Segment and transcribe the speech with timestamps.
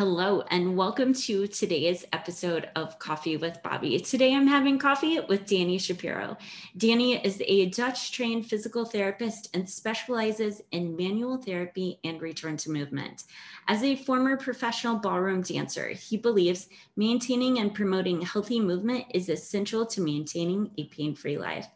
[0.00, 4.02] Hello, and welcome to today's episode of Coffee with Bobbi.
[4.02, 6.38] Today I'm having coffee with Danny Shapiro.
[6.78, 12.70] Danny is a Dutch trained physical therapist and specializes in manual therapy and return to
[12.70, 13.24] movement.
[13.68, 19.84] As a former professional ballroom dancer, he believes maintaining and promoting healthy movement is essential
[19.84, 21.66] to maintaining a pain free life.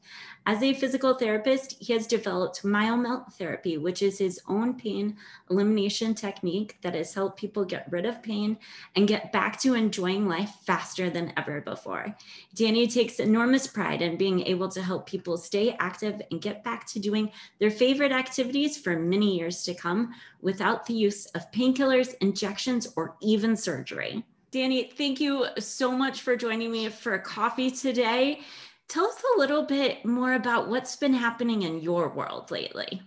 [0.47, 5.17] As a physical therapist, he has developed MyoMelt therapy, which is his own pain
[5.49, 8.59] elimination technique that has helped people get rid of pain
[8.95, 12.15] and get back to enjoying life faster than ever before.
[12.55, 16.87] Danny takes enormous pride in being able to help people stay active and get back
[16.89, 22.15] to doing their favorite activities for many years to come without the use of painkillers,
[22.21, 24.23] injections, or even surgery.
[24.55, 28.43] Danny, thank you so much for joining me for coffee today.
[28.89, 33.03] Tell us a little bit more about what's been happening in your world lately.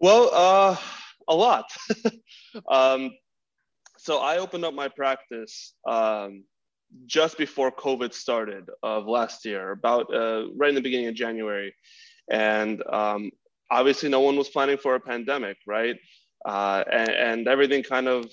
[0.00, 0.76] Well, uh,
[1.28, 1.70] a lot.
[2.68, 3.10] um,
[3.98, 6.44] so I opened up my practice um,
[7.06, 11.74] just before COVID started of last year, about uh, right in the beginning of January,
[12.30, 13.30] and um,
[13.70, 15.96] obviously no one was planning for a pandemic, right?
[16.44, 18.30] Uh, and, and, everything kind of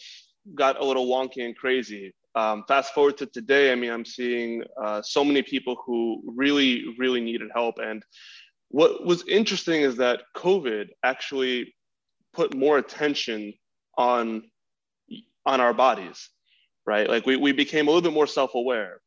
[0.54, 2.14] got a little wonky and crazy.
[2.36, 6.94] Um, fast forward to today, I mean, I'm seeing uh, so many people who really,
[6.98, 7.78] really needed help.
[7.80, 8.04] And
[8.70, 11.74] what was interesting is that COVID actually
[12.34, 13.54] put more attention
[13.98, 14.44] on
[15.46, 16.30] on our bodies,
[16.86, 17.08] right?
[17.08, 19.00] Like we, we became a little bit more self-aware.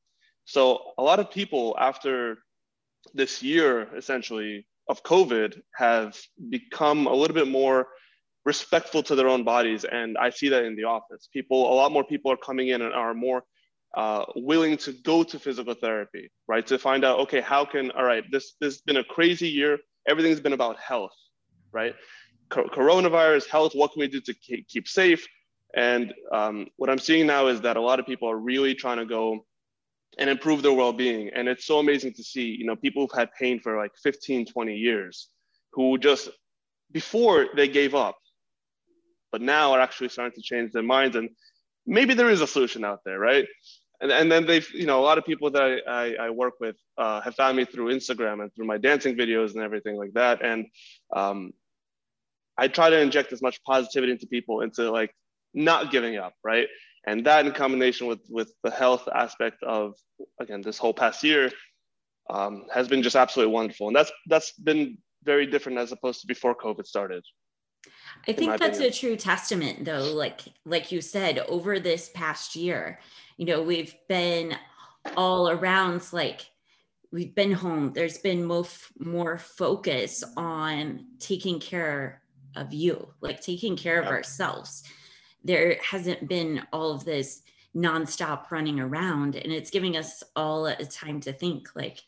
[0.44, 2.38] So a lot of people after
[3.12, 6.16] this year, essentially, of COVID have
[6.48, 7.88] become a little bit more
[8.52, 9.84] respectful to their own bodies.
[9.84, 11.28] And I see that in the office.
[11.36, 13.40] People, a lot more people are coming in and are more
[14.02, 16.66] uh, willing to go to physical therapy, right?
[16.72, 19.78] To find out, okay, how can, all right, this, this has been a crazy year.
[20.10, 21.16] Everything's been about health,
[21.72, 21.94] right?
[22.48, 25.22] Co- coronavirus, health, what can we do to keep, keep safe?
[25.76, 28.98] And um, what I'm seeing now is that a lot of people are really trying
[28.98, 29.44] to go
[30.18, 31.30] and improve their well-being.
[31.34, 34.46] And it's so amazing to see, you know, people who've had pain for like 15,
[34.46, 35.28] 20 years
[35.72, 36.30] who just
[36.90, 38.16] before they gave up,
[39.32, 41.30] but now are actually starting to change their minds and
[41.86, 43.46] maybe there is a solution out there right?
[44.00, 46.54] And, and then they've you know a lot of people that i, I, I work
[46.60, 50.12] with uh, have found me through instagram and through my dancing videos and everything like
[50.14, 50.44] that.
[50.44, 50.66] And
[51.14, 51.52] um,
[52.56, 55.12] i try to inject as much positivity into people into like
[55.54, 56.68] not giving up right?
[57.06, 59.94] And that in combination with with the health aspect of
[60.40, 61.50] again this whole past year
[62.30, 63.86] um, has been just absolutely wonderful.
[63.86, 67.24] And that's that's been very different as opposed to before covid started
[68.26, 68.92] I think that's opinion.
[68.92, 73.00] a true testament though like like you said over this past year
[73.36, 74.56] you know we've been
[75.16, 76.50] all around like
[77.10, 77.92] we've been home.
[77.92, 78.66] There's been more
[78.98, 82.22] more focus on taking care
[82.56, 84.84] of you like taking care of ourselves.
[85.44, 87.42] There hasn't been all of this
[87.76, 92.02] nonstop running around and it's giving us all a time to think like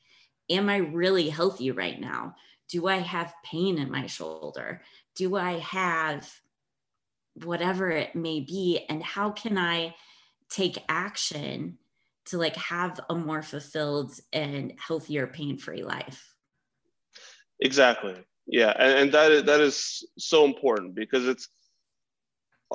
[0.48, 2.34] am i really healthy right now?
[2.68, 4.82] Do i have pain in my shoulder
[5.16, 6.30] do I have
[7.44, 8.84] whatever it may be?
[8.88, 9.94] And how can I
[10.50, 11.78] take action
[12.26, 16.34] to like have a more fulfilled and healthier pain-free life?
[17.60, 18.16] Exactly.
[18.46, 18.72] Yeah.
[18.76, 21.48] And, and that, is, that is so important because it's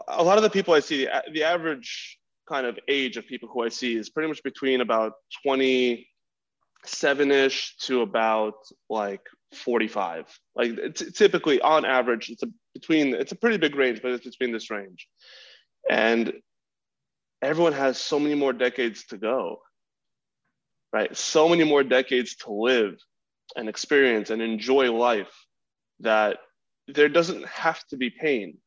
[0.07, 3.49] a lot of the people I see, the, the average kind of age of people
[3.51, 5.13] who I see is pretty much between about
[5.43, 8.55] 27 ish to about
[8.89, 9.21] like
[9.53, 10.27] 45.
[10.55, 14.51] Like typically on average, it's a between it's a pretty big range, but it's between
[14.51, 15.07] this range.
[15.89, 16.33] And
[17.41, 19.59] everyone has so many more decades to go.
[20.93, 21.15] Right?
[21.15, 22.97] So many more decades to live
[23.55, 25.33] and experience and enjoy life
[25.99, 26.37] that
[26.87, 28.57] there doesn't have to be pain.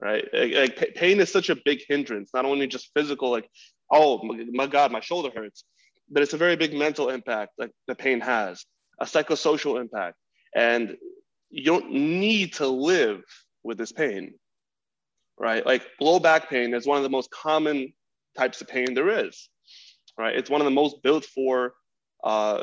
[0.00, 0.26] Right?
[0.32, 3.50] Like, pain is such a big hindrance, not only just physical, like,
[3.90, 5.64] oh my, my God, my shoulder hurts,
[6.10, 8.64] but it's a very big mental impact like the pain has
[9.00, 10.16] a psychosocial impact.
[10.54, 10.96] And
[11.50, 13.22] you don't need to live
[13.62, 14.34] with this pain,
[15.38, 15.64] right?
[15.64, 17.92] Like low back pain is one of the most common
[18.36, 19.48] types of pain there is,
[20.18, 20.36] right?
[20.36, 21.74] It's one of the most built for
[22.22, 22.62] uh,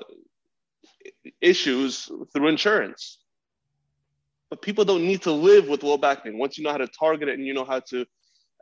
[1.42, 3.20] issues through insurance.
[4.50, 6.38] But people don't need to live with low back pain.
[6.38, 8.06] Once you know how to target it and you know how to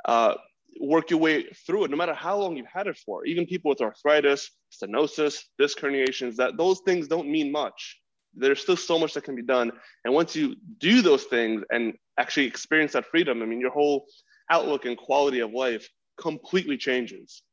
[0.06, 0.34] uh,
[0.80, 3.26] work your way through it, no matter how long you've had it for.
[3.26, 8.00] Even people with arthritis, stenosis, disc herniations, that those things don't mean much.
[8.34, 9.72] There's still so much that can be done.
[10.04, 14.06] And once you do those things and actually experience that freedom, I mean, your whole
[14.52, 15.90] outlook and quality of life
[16.20, 17.44] completely changes.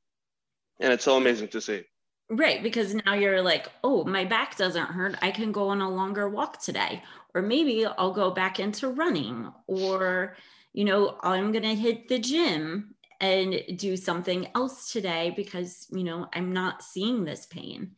[0.80, 1.82] And it's so amazing to see.
[2.30, 5.16] Right, because now you're like, oh, my back doesn't hurt.
[5.20, 7.02] I can go on a longer walk today.
[7.34, 9.52] Or maybe I'll go back into running.
[9.66, 10.36] Or,
[10.72, 16.02] you know, I'm going to hit the gym and do something else today because, you
[16.02, 17.92] know, I'm not seeing this pain.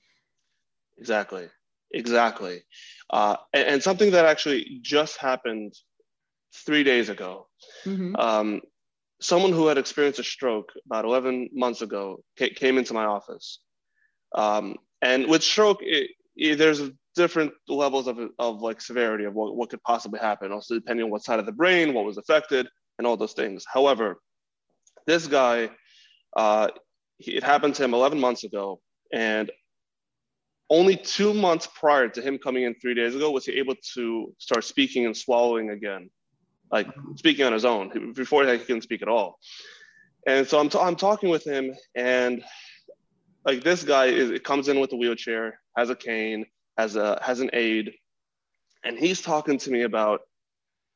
[0.99, 1.49] Exactly.
[1.93, 2.63] Exactly.
[3.09, 5.73] Uh, and, and, something that actually just happened
[6.67, 7.47] three days ago.
[7.85, 8.17] Mm-hmm.
[8.17, 8.61] Um,
[9.21, 13.61] someone who had experienced a stroke about 11 months ago came into my office.
[14.35, 16.83] Um, and with stroke, it, it, there's
[17.15, 21.11] different levels of, of like severity of what, what could possibly happen, also depending on
[21.11, 22.69] what side of the brain, what was affected,
[22.99, 23.65] and all those things.
[23.73, 24.19] However,
[25.07, 25.71] this guy,
[26.37, 26.69] uh,
[27.19, 28.81] it happened to him 11 months ago,
[29.13, 29.51] and
[30.71, 34.35] only two months prior to him coming in three days ago was he able to
[34.39, 36.11] start speaking and swallowing again,
[36.71, 38.13] like speaking on his own.
[38.15, 39.39] Before that, he couldn't speak at all.
[40.27, 42.43] And so I'm, t- I'm talking with him, and
[43.45, 46.47] like this guy is, it comes in with a wheelchair, has a cane,
[46.79, 47.93] has a has an aid,
[48.85, 50.23] and he's talking to me about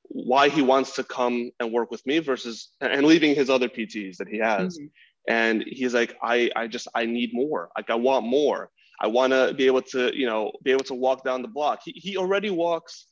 [0.09, 4.17] why he wants to come and work with me versus and leaving his other PTs
[4.17, 4.79] that he has.
[4.79, 4.87] Mm-hmm.
[5.29, 7.71] And he's like, I I just I need more.
[7.77, 8.71] Like I want more.
[9.01, 11.81] I want to be able to, you know, be able to walk down the block.
[11.85, 13.07] He, he already walks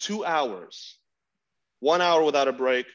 [0.00, 0.98] two hours,
[1.80, 2.86] one hour without a break.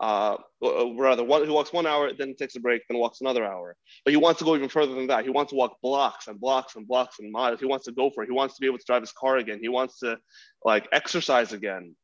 [0.00, 3.74] Uh, rather, one, he walks one hour, then takes a break, then walks another hour.
[4.04, 5.24] But he wants to go even further than that.
[5.24, 7.58] He wants to walk blocks and blocks and blocks and miles.
[7.58, 8.26] He wants to go for it.
[8.26, 9.58] He wants to be able to drive his car again.
[9.60, 10.18] He wants to
[10.64, 11.96] like exercise again.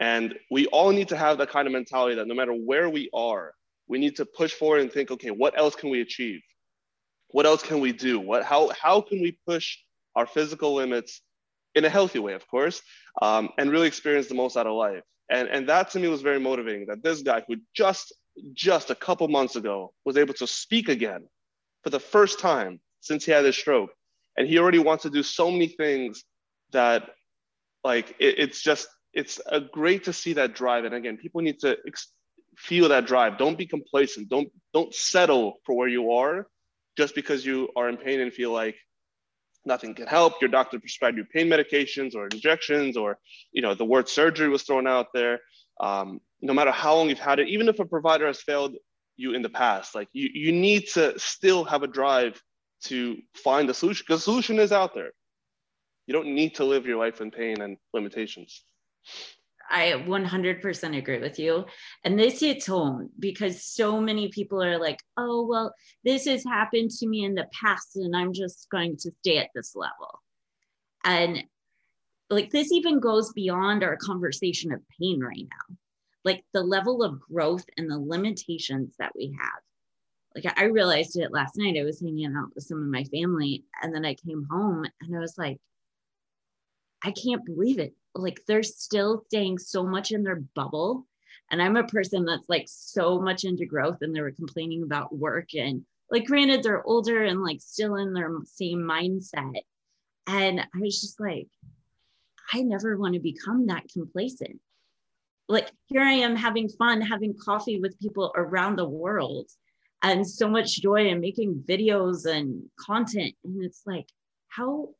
[0.00, 3.10] And we all need to have that kind of mentality that no matter where we
[3.12, 3.54] are,
[3.88, 6.40] we need to push forward and think, okay, what else can we achieve?
[7.28, 8.20] What else can we do?
[8.20, 9.78] What, how, how can we push
[10.14, 11.20] our physical limits
[11.74, 12.80] in a healthy way, of course,
[13.20, 15.02] um, and really experience the most out of life?
[15.30, 18.14] And, and that to me was very motivating that this guy who just,
[18.54, 21.28] just a couple months ago was able to speak again
[21.82, 23.90] for the first time since he had his stroke.
[24.36, 26.24] And he already wants to do so many things
[26.72, 27.10] that
[27.84, 30.84] like it, it's just it's a great to see that drive.
[30.84, 32.12] And again, people need to ex-
[32.56, 33.38] feel that drive.
[33.38, 34.28] Don't be complacent.
[34.28, 36.46] Don't don't settle for where you are
[36.96, 38.76] just because you are in pain and feel like
[39.64, 40.40] nothing can help.
[40.40, 43.18] Your doctor prescribed you pain medications or injections, or
[43.52, 45.40] you know the word surgery was thrown out there.
[45.80, 48.74] Um, no matter how long you've had it, even if a provider has failed
[49.16, 52.40] you in the past, like you, you need to still have a drive
[52.84, 55.10] to find the solution because the solution is out there.
[56.06, 58.64] You don't need to live your life in pain and limitations.
[59.70, 61.66] I 100% agree with you.
[62.04, 65.74] And this hits home because so many people are like, oh, well,
[66.04, 69.50] this has happened to me in the past and I'm just going to stay at
[69.54, 70.22] this level.
[71.04, 71.44] And
[72.30, 75.76] like this even goes beyond our conversation of pain right now.
[76.24, 79.62] Like the level of growth and the limitations that we have.
[80.34, 81.78] Like I realized it last night.
[81.78, 85.16] I was hanging out with some of my family and then I came home and
[85.16, 85.58] I was like,
[87.02, 91.06] I can't believe it like they're still staying so much in their bubble.
[91.50, 95.16] And I'm a person that's like so much into growth and they were complaining about
[95.16, 99.62] work and like granted they're older and like still in their same mindset.
[100.26, 101.48] And I was just like,
[102.52, 104.60] I never want to become that complacent.
[105.48, 109.48] Like here I am having fun, having coffee with people around the world
[110.02, 113.34] and so much joy and making videos and content.
[113.44, 114.06] And it's like,
[114.48, 114.90] how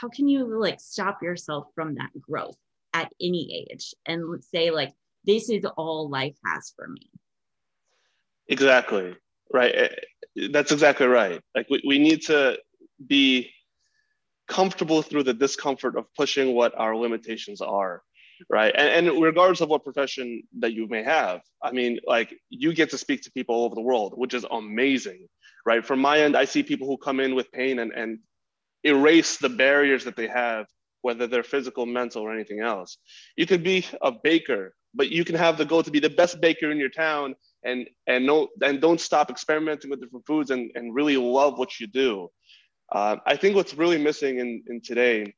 [0.00, 2.56] how can you like stop yourself from that growth
[2.92, 3.94] at any age?
[4.06, 4.92] And say like
[5.24, 7.10] this is all life has for me.
[8.48, 9.16] Exactly.
[9.52, 9.74] Right.
[9.74, 11.40] Eh, that's exactly right.
[11.54, 12.58] Like we, we need to
[13.06, 13.50] be
[14.48, 18.02] comfortable through the discomfort of pushing what our limitations are
[18.50, 18.74] right?
[18.76, 22.90] And, and regardless of what profession that you may have i mean like you get
[22.90, 25.28] to speak to people all over the world which is amazing
[25.64, 25.86] right?
[25.86, 28.18] From my end i see people who come in with pain and, and
[28.84, 30.66] erase the barriers that they have,
[31.02, 32.98] whether they're physical, mental, or anything else.
[33.36, 36.40] You could be a baker, but you can have the goal to be the best
[36.40, 40.70] baker in your town and and no and don't stop experimenting with different foods and,
[40.74, 42.30] and really love what you do.
[42.92, 45.34] Uh, I think what's really missing in, in today,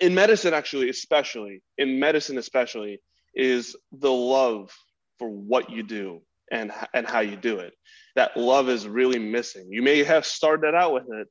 [0.00, 3.00] in medicine actually, especially, in medicine especially,
[3.34, 4.72] is the love
[5.18, 7.72] for what you do and, and how you do it.
[8.14, 9.68] That love is really missing.
[9.70, 11.28] You may have started out with it,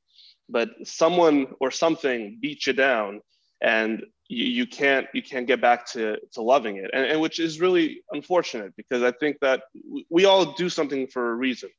[0.52, 3.22] but someone or something beats you down
[3.62, 6.90] and you, you can't you can't get back to, to loving it.
[6.94, 9.64] And, and which is really unfortunate because i think that
[10.10, 11.70] we all do something for a reason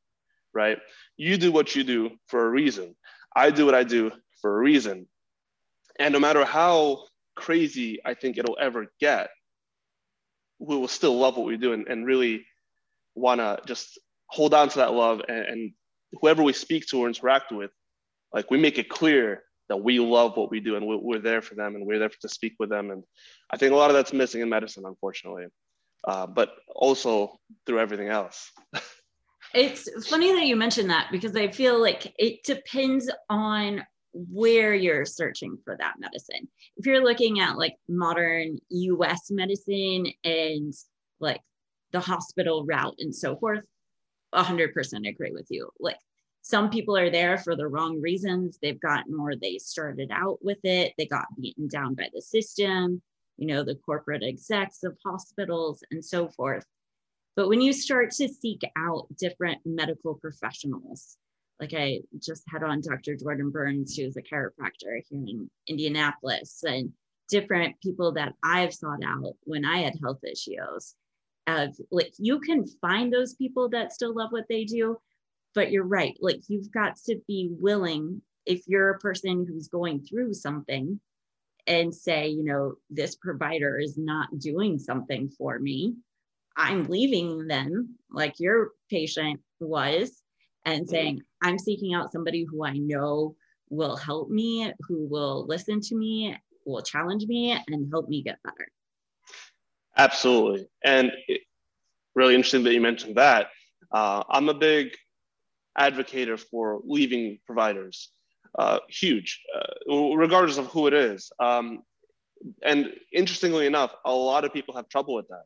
[0.53, 0.77] right?
[1.17, 2.95] You do what you do for a reason.
[3.35, 4.11] I do what i do
[4.41, 5.07] for a reason.
[5.99, 9.29] And no matter how crazy i think it'll ever get
[10.59, 12.45] we will still love what we do and, and really
[13.15, 15.71] want to just hold on to that love and, and
[16.21, 17.71] whoever we speak to or interact with
[18.33, 21.55] like we make it clear that we love what we do and we're there for
[21.55, 22.91] them and we're there to speak with them.
[22.91, 23.03] And
[23.49, 25.45] I think a lot of that's missing in medicine, unfortunately,
[26.07, 28.51] uh, but also through everything else.
[29.53, 35.05] It's funny that you mentioned that because I feel like it depends on where you're
[35.05, 36.47] searching for that medicine.
[36.77, 40.73] If you're looking at like modern US medicine and
[41.19, 41.41] like
[41.91, 43.63] the hospital route and so forth,
[44.33, 45.69] 100% agree with you.
[45.79, 45.99] Like
[46.43, 48.59] some people are there for the wrong reasons.
[48.61, 53.01] They've gotten or they started out with it, they got beaten down by the system,
[53.37, 56.65] you know, the corporate execs of hospitals and so forth.
[57.37, 61.17] But when you start to seek out different medical professionals,
[61.61, 63.15] like I just had on Dr.
[63.15, 66.91] Jordan Burns, who's a chiropractor here in Indianapolis, and
[67.29, 70.93] different people that I've sought out when I had health issues.
[71.47, 74.97] Of like you can find those people that still love what they do,
[75.55, 76.17] but you're right.
[76.21, 80.99] Like you've got to be willing if you're a person who's going through something
[81.65, 85.95] and say, you know, this provider is not doing something for me.
[86.57, 90.21] I'm leaving them like your patient was
[90.65, 93.35] and saying, I'm seeking out somebody who I know
[93.69, 98.37] will help me, who will listen to me, will challenge me, and help me get
[98.43, 98.67] better.
[99.97, 100.67] Absolutely.
[100.83, 101.11] And
[102.15, 103.47] really interesting that you mentioned that.
[103.91, 104.95] Uh, I'm a big
[105.77, 108.09] advocate for leaving providers.
[108.57, 111.31] Uh, huge, uh, regardless of who it is.
[111.39, 111.81] Um,
[112.61, 115.45] and interestingly enough, a lot of people have trouble with that.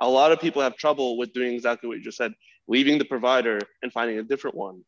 [0.00, 2.32] A lot of people have trouble with doing exactly what you just said,
[2.66, 4.82] leaving the provider and finding a different one.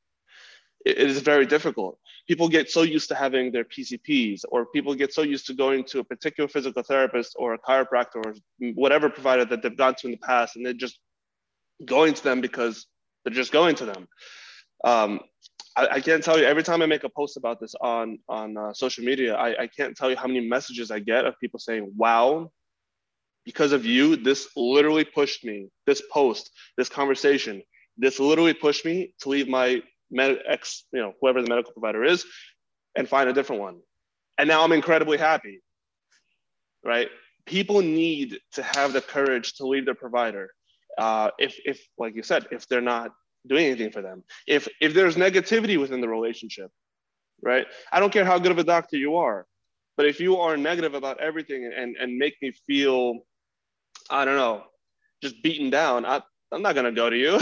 [0.86, 1.98] it is very difficult.
[2.26, 5.84] People get so used to having their PCPs, or people get so used to going
[5.84, 8.34] to a particular physical therapist or a chiropractor or
[8.74, 10.98] whatever provider that they've gone to in the past, and they're just
[11.84, 12.86] going to them because
[13.24, 14.08] they're just going to them.
[14.84, 15.20] Um,
[15.76, 18.56] I, I, can't tell you every time I make a post about this on on
[18.56, 21.60] uh, social media, I, I can't tell you how many messages I get of people
[21.60, 22.50] saying, "Wow,
[23.44, 25.68] because of you, this literally pushed me.
[25.86, 27.62] This post, this conversation,
[27.96, 32.04] this literally pushed me to leave my med- ex, you know, whoever the medical provider
[32.04, 32.24] is,
[32.96, 33.80] and find a different one.
[34.38, 35.60] And now I'm incredibly happy.
[36.84, 37.08] Right?
[37.46, 40.50] People need to have the courage to leave their provider.
[40.98, 43.12] Uh, if, if, like you said, if they're not
[43.46, 46.70] doing anything for them, if if there's negativity within the relationship,
[47.42, 47.66] right?
[47.92, 49.46] I don't care how good of a doctor you are,
[49.96, 53.20] but if you are negative about everything and and make me feel
[54.10, 54.64] I don't know,
[55.22, 56.20] just beaten down, I,
[56.50, 57.40] I'm not gonna go to you.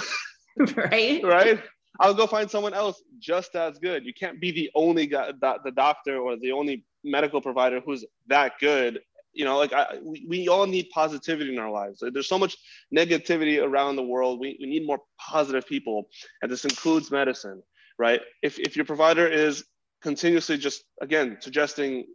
[0.77, 1.23] right.
[1.23, 1.63] right.
[1.99, 4.07] I'll go find someone else just as good.
[4.07, 8.55] You can't be the only guy, the doctor or the only medical provider who's that
[8.61, 9.01] good.
[9.33, 12.03] You know, like I, we, we all need positivity in our lives.
[12.13, 12.57] There's so much
[12.95, 14.41] negativity around the world.
[14.41, 16.09] We, we need more positive people.
[16.43, 17.63] And this includes medicine,
[17.99, 18.21] right?
[18.43, 19.65] If, if your provider is
[20.03, 22.07] continuously just, again, suggesting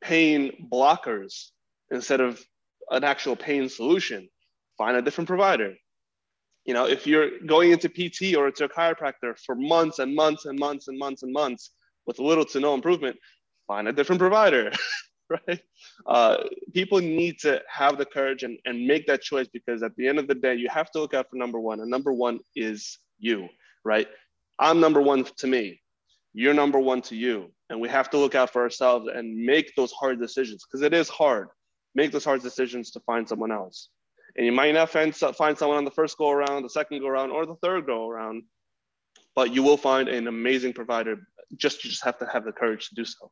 [0.00, 1.50] pain blockers
[1.90, 2.40] instead of
[2.90, 4.28] an actual pain solution,
[4.78, 5.74] find a different provider.
[6.64, 10.44] You know, if you're going into PT or to a chiropractor for months and months
[10.44, 11.70] and months and months and months
[12.06, 13.16] with little to no improvement,
[13.66, 14.70] find a different provider,
[15.48, 15.60] right?
[16.06, 16.38] Uh,
[16.72, 20.18] people need to have the courage and, and make that choice because at the end
[20.18, 22.98] of the day, you have to look out for number one, and number one is
[23.18, 23.48] you,
[23.84, 24.08] right?
[24.58, 25.80] I'm number one to me,
[26.34, 29.74] you're number one to you, and we have to look out for ourselves and make
[29.76, 31.48] those hard decisions because it is hard
[31.94, 33.88] make those hard decisions to find someone else.
[34.36, 37.08] And you might not find, find someone on the first go around, the second go
[37.08, 38.44] around, or the third go around,
[39.34, 41.16] but you will find an amazing provider.
[41.56, 43.30] Just you just have to have the courage to do so.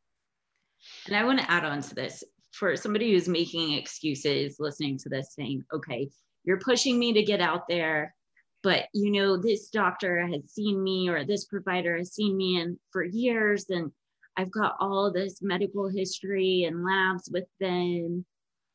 [1.06, 5.08] And I want to add on to this for somebody who's making excuses, listening to
[5.08, 6.10] this, saying, okay,
[6.44, 8.14] you're pushing me to get out there,
[8.62, 12.78] but you know, this doctor has seen me or this provider has seen me and
[12.90, 13.92] for years, and
[14.36, 18.24] I've got all this medical history and labs with them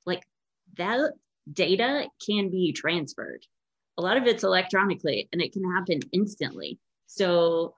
[0.05, 0.23] like
[0.77, 1.11] that
[1.51, 3.45] data can be transferred.
[3.97, 6.79] A lot of it's electronically and it can happen instantly.
[7.07, 7.75] So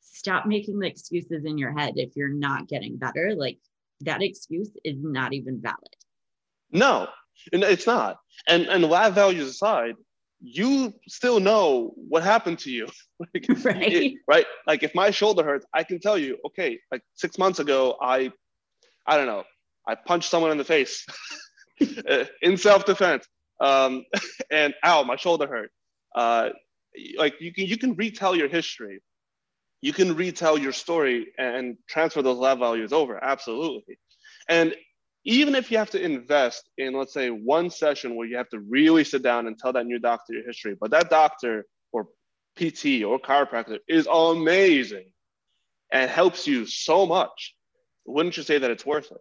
[0.00, 3.34] stop making the excuses in your head if you're not getting better.
[3.36, 3.58] Like
[4.00, 5.96] that excuse is not even valid.
[6.72, 7.08] No,
[7.52, 8.18] it's not.
[8.48, 9.94] And and lab values aside,
[10.40, 12.86] you still know what happened to you.
[13.34, 13.92] like, right.
[13.92, 14.46] It, right.
[14.66, 18.32] Like if my shoulder hurts, I can tell you, okay, like six months ago, I
[19.06, 19.44] I don't know,
[19.86, 21.06] I punched someone in the face.
[22.42, 23.26] in self-defense.
[23.60, 24.04] Um,
[24.50, 25.70] and ow, my shoulder hurt.
[26.14, 26.50] Uh,
[27.16, 29.00] like you can you can retell your history,
[29.80, 33.22] you can retell your story and transfer those lab values over.
[33.22, 33.98] Absolutely.
[34.48, 34.74] And
[35.24, 38.60] even if you have to invest in, let's say, one session where you have to
[38.60, 42.08] really sit down and tell that new doctor your history, but that doctor or
[42.56, 45.12] PT or chiropractor is amazing
[45.92, 47.54] and helps you so much,
[48.06, 49.18] wouldn't you say that it's worth it?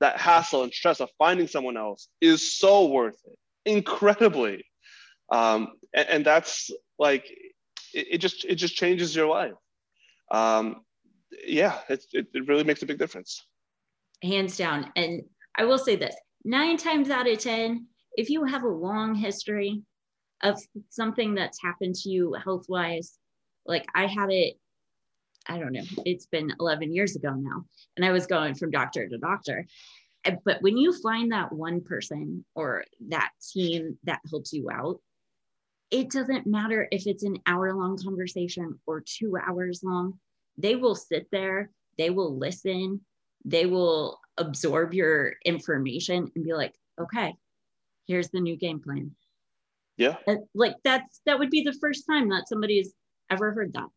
[0.00, 3.38] that hassle and stress of finding someone else is so worth it,
[3.70, 4.64] incredibly.
[5.30, 7.26] um, and, and, that's like
[7.94, 9.54] it, it, just it just changes your life.
[10.30, 10.82] Um,
[11.46, 13.44] yeah it, it, it really makes a big difference.
[14.22, 14.92] Hands down.
[14.96, 15.22] And
[15.56, 19.82] i will say this nine times out of ten if you have a long history
[20.42, 23.18] of something that's happened to you health wise
[23.66, 24.54] like i had it
[25.48, 27.64] i don't know it's been 11 years ago now
[27.96, 29.66] and i was going from doctor to doctor.
[30.44, 35.00] But when you find that one person or that team that helps you out
[35.90, 40.18] it doesn't matter if it's an hour long conversation or two hours long
[40.58, 43.00] they will sit there they will listen
[43.44, 47.34] they will absorb your information and be like okay
[48.10, 49.12] here's the new game plan.
[49.96, 50.16] Yeah.
[50.26, 52.92] Uh, like that's that would be the first time that somebody's
[53.30, 53.88] ever heard that.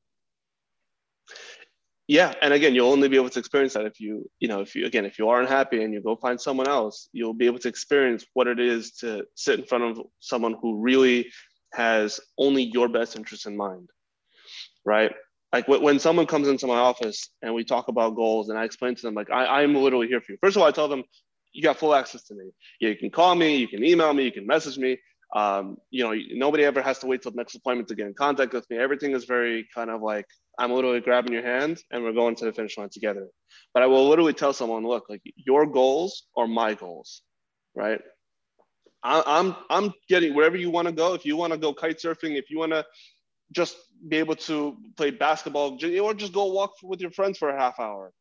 [2.07, 4.75] Yeah and again you'll only be able to experience that if you you know if
[4.75, 7.59] you again if you are unhappy and you go find someone else you'll be able
[7.59, 11.31] to experience what it is to sit in front of someone who really
[11.73, 13.89] has only your best interest in mind
[14.85, 15.11] right?
[15.51, 18.95] Like when someone comes into my office and we talk about goals and i explain
[18.95, 20.37] to them like I, i'm literally here for you.
[20.41, 21.03] First of all i tell them
[21.51, 22.49] you got full access to me.
[22.79, 24.97] You can call me you can email me you can message me.
[25.35, 28.15] Um, you know nobody ever has to wait till the next appointment to get in
[28.15, 28.77] contact with me.
[28.77, 30.25] Everything is very kind of like
[30.57, 33.27] I'm literally grabbing your hand and we're going to the finish line together.
[33.73, 37.21] But I will literally tell someone, look, like your goals are my goals,
[37.75, 38.01] right?
[39.03, 41.13] I'm I'm getting wherever you want to go.
[41.13, 42.85] If you want to go kite surfing, if you want to
[43.51, 43.75] just
[44.07, 47.79] be able to play basketball or just go walk with your friends for a half
[47.79, 48.11] hour,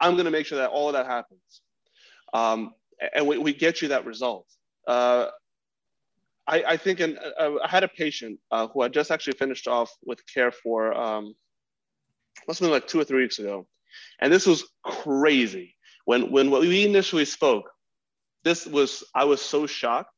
[0.00, 1.62] I'm going to make sure that all of that happens.
[2.32, 2.72] Um,
[3.14, 4.46] and we, we get you that result.
[4.86, 5.28] Uh,
[6.46, 9.68] I, I think in, uh, I had a patient uh, who I just actually finished
[9.68, 11.34] off with care for um,
[12.46, 13.66] must have been like two or three weeks ago.
[14.20, 15.74] And this was crazy.
[16.04, 17.70] When, when we initially spoke,
[18.44, 20.12] this was, I was so shocked.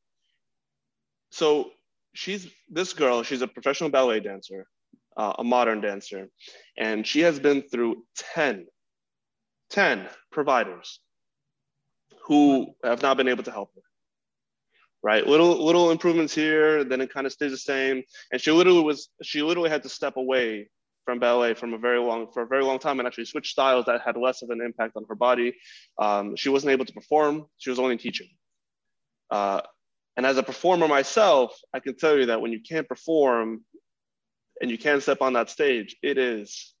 [1.31, 1.71] So
[2.13, 4.67] she's, this girl, she's a professional ballet dancer,
[5.17, 6.29] uh, a modern dancer,
[6.77, 8.67] and she has been through 10,
[9.69, 10.99] 10 providers
[12.25, 13.81] who have not been able to help her
[15.03, 15.25] right?
[15.25, 18.03] Little little improvements here, then it kind of stays the same.
[18.31, 20.69] And she literally was she literally had to step away
[21.11, 23.85] from ballet from a very long for a very long time and actually switched styles
[23.85, 25.53] that had less of an impact on her body.
[25.99, 27.47] Um, she wasn't able to perform.
[27.57, 28.29] She was only teaching.
[29.29, 29.59] Uh,
[30.15, 33.65] and as a performer myself, I can tell you that when you can't perform
[34.61, 36.73] and you can't step on that stage, it is,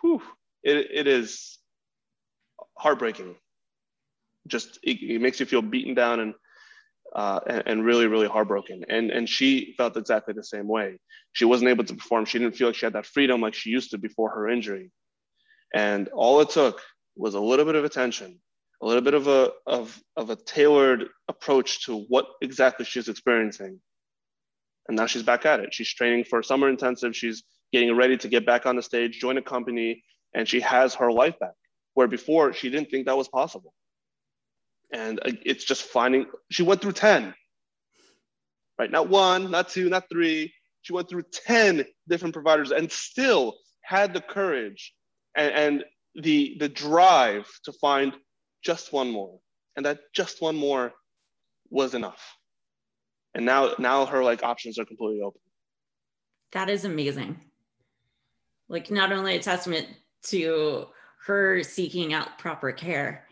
[0.00, 0.22] whew,
[0.62, 1.58] it, it is
[2.78, 3.34] heartbreaking.
[4.46, 6.34] Just it, it makes you feel beaten down and
[7.14, 8.84] uh, and, and, really, really heartbroken.
[8.88, 10.98] And, and she felt exactly the same way.
[11.32, 12.24] She wasn't able to perform.
[12.24, 14.90] She didn't feel like she had that freedom like she used to before her injury.
[15.74, 16.80] And all it took
[17.16, 18.40] was a little bit of attention,
[18.82, 23.80] a little bit of a, of, of a tailored approach to what exactly she's experiencing.
[24.88, 25.74] And now she's back at it.
[25.74, 27.14] She's training for a summer intensive.
[27.14, 27.42] She's
[27.72, 30.02] getting ready to get back on the stage, join a company,
[30.34, 31.54] and she has her life back.
[31.94, 33.74] Where before she didn't think that was possible
[34.92, 37.34] and uh, it's just finding she went through 10
[38.80, 38.90] right?
[38.90, 40.52] Not one not two not three.
[40.82, 44.94] She went through 10 different providers and still had the courage
[45.36, 48.14] and, and the the drive to find
[48.64, 49.38] just one more.
[49.76, 50.92] And that just one more
[51.68, 52.22] was enough.
[53.34, 55.42] And now now her like options are completely open.
[56.52, 57.38] That is amazing.
[58.68, 59.88] Like not only a testament
[60.28, 60.86] to
[61.26, 63.26] her seeking out proper care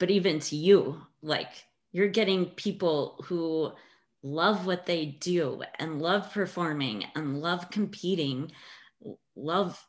[0.00, 3.70] but even to you like you're getting people who
[4.22, 8.50] love what they do and love performing and love competing
[9.36, 9.80] love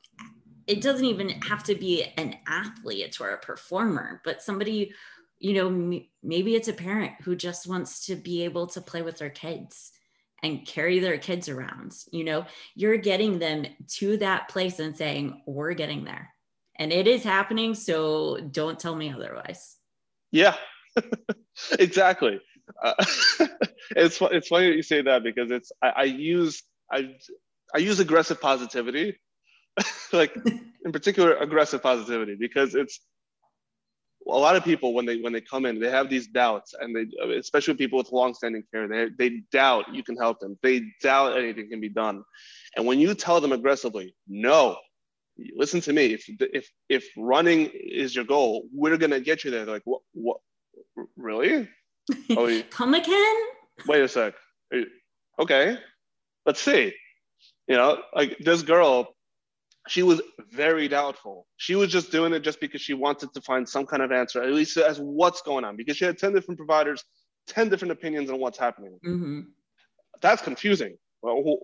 [0.68, 4.94] it doesn't even have to be an athlete or a performer but somebody
[5.40, 9.18] you know maybe it's a parent who just wants to be able to play with
[9.18, 9.92] their kids
[10.44, 12.46] and carry their kids around you know?
[12.76, 13.66] You're getting them
[14.00, 16.34] to that place and saying we're getting there.
[16.78, 19.78] And it is happening so don't tell me otherwise
[20.32, 20.56] yeah,
[21.80, 22.40] exactly.
[22.82, 22.94] Uh,
[23.96, 27.16] it's it's funny that you say that because it's I, I use I
[27.76, 29.20] I use aggressive positivity,
[30.14, 30.36] like
[30.86, 33.00] in particular aggressive positivity because it's
[34.28, 36.96] a lot of people when they when they come in they have these doubts and
[36.96, 40.58] they especially people with long-standing care they they doubt you can help them.
[40.62, 42.24] They doubt anything can be done.
[42.78, 44.78] And when you tell them aggressively no
[45.56, 46.14] listen to me.
[46.14, 49.66] If if if running is your goal, we're gonna get you there.
[49.66, 50.02] They're like, what?
[50.14, 50.38] What?
[51.16, 51.70] Really?
[52.32, 53.36] Oh, you, come again?
[53.88, 54.34] Wait a sec.
[55.40, 55.78] Okay,
[56.46, 56.94] let's see.
[57.68, 59.16] You know, like this girl,
[59.88, 61.48] she was very doubtful.
[61.58, 64.42] She was just doing it just because she wanted to find some kind of answer,
[64.42, 67.04] at least as what's going on, because she had ten different providers,
[67.48, 69.00] ten different opinions on what's happening.
[69.06, 69.42] Mm-hmm.
[70.22, 70.98] that's confusing.
[71.22, 71.60] Well,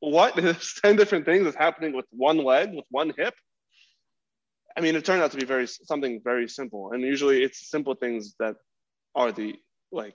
[0.00, 0.34] what?
[0.36, 3.34] There's 10 different things that's happening with one leg, with one hip.
[4.76, 6.92] I mean, it turned out to be very something very simple.
[6.92, 8.56] And usually it's simple things that
[9.14, 9.56] are the
[9.92, 10.14] like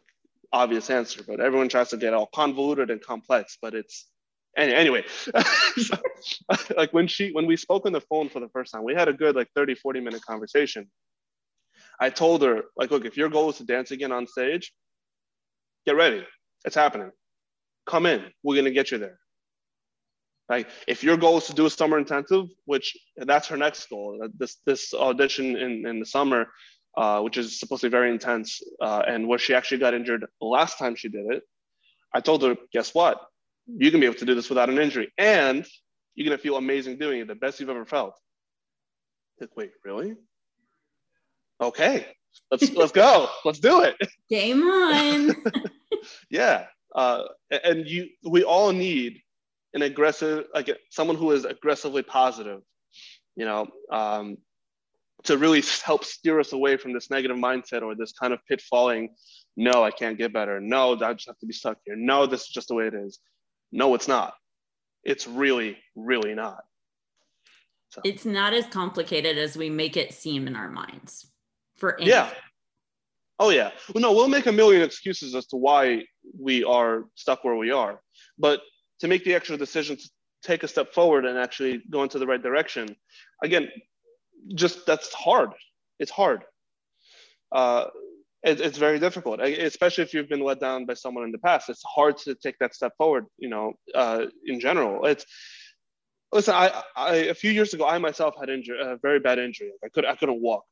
[0.52, 4.08] obvious answer, but everyone tries to get all convoluted and complex, but it's
[4.58, 5.04] anyway,
[5.78, 5.98] so,
[6.78, 9.08] like when she when we spoke on the phone for the first time, we had
[9.08, 10.90] a good like 30, 40 minute conversation.
[12.00, 14.74] I told her, like, look, if your goal is to dance again on stage,
[15.86, 16.26] get ready.
[16.66, 17.12] It's happening.
[17.86, 18.24] Come in.
[18.44, 19.20] We're gonna get you there.
[20.50, 24.28] Like if your goal is to do a summer intensive, which that's her next goal,
[24.38, 26.48] this this audition in, in the summer,
[26.96, 30.26] uh, which is supposed to be very intense, uh, and where she actually got injured
[30.40, 31.44] the last time she did it,
[32.14, 33.20] I told her, guess what?
[33.66, 35.66] You're gonna be able to do this without an injury, and
[36.14, 38.14] you're gonna feel amazing doing it, the best you've ever felt.
[39.42, 40.16] Like, wait, really?
[41.60, 42.06] Okay,
[42.52, 43.96] let's let's go, let's do it.
[44.30, 45.36] Game on.
[46.30, 47.24] yeah, uh,
[47.64, 49.22] and you, we all need
[49.76, 52.62] an aggressive, like someone who is aggressively positive,
[53.36, 54.38] you know, um,
[55.26, 59.10] to really help steer us away from this negative mindset or this kind of pitfalling.
[59.58, 60.60] No, I can't get better.
[60.60, 61.96] No, I just have to be stuck here.
[61.96, 63.20] No, this is just the way it is.
[63.72, 64.34] No, it's not.
[65.04, 66.64] It's really, really not.
[67.90, 68.02] So.
[68.04, 71.28] It's not as complicated as we make it seem in our minds.
[71.76, 72.14] For anything.
[72.14, 72.30] yeah,
[73.40, 73.72] oh yeah.
[73.94, 76.06] Well, no, we'll make a million excuses as to why
[76.40, 78.00] we are stuck where we are,
[78.38, 78.62] but
[79.00, 80.10] to make the actual decision to
[80.44, 82.96] take a step forward and actually go into the right direction,
[83.44, 83.70] again,
[84.54, 85.50] just that's hard.
[86.00, 86.44] It's hard.
[87.52, 87.86] Uh,
[88.44, 91.70] it, it's very difficult, especially if you've been let down by someone in the past.
[91.70, 93.26] It's hard to take that step forward.
[93.38, 95.26] You know, uh, in general, it's
[96.32, 96.54] listen.
[96.54, 99.72] I, I a few years ago, I myself had injury, a very bad injury.
[99.84, 100.64] I could I couldn't walk.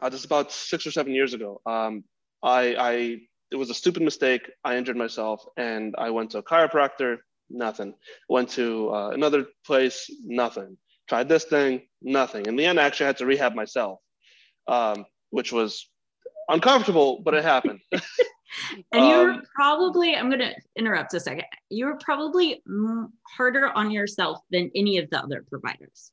[0.00, 1.60] Uh, this is about six or seven years ago.
[1.66, 2.04] Um,
[2.42, 3.18] I, I
[3.52, 4.50] it was a stupid mistake.
[4.64, 7.18] I injured myself, and I went to a chiropractor.
[7.50, 7.94] Nothing.
[8.28, 10.10] Went to uh, another place.
[10.24, 10.78] Nothing
[11.12, 12.46] tried this thing, nothing.
[12.46, 14.00] In the end, I actually had to rehab myself,
[14.66, 15.88] um, which was
[16.48, 17.80] uncomfortable, but it happened.
[17.92, 21.44] and you were um, probably, I'm going to interrupt a second.
[21.68, 22.62] You were probably
[23.36, 26.12] harder on yourself than any of the other providers.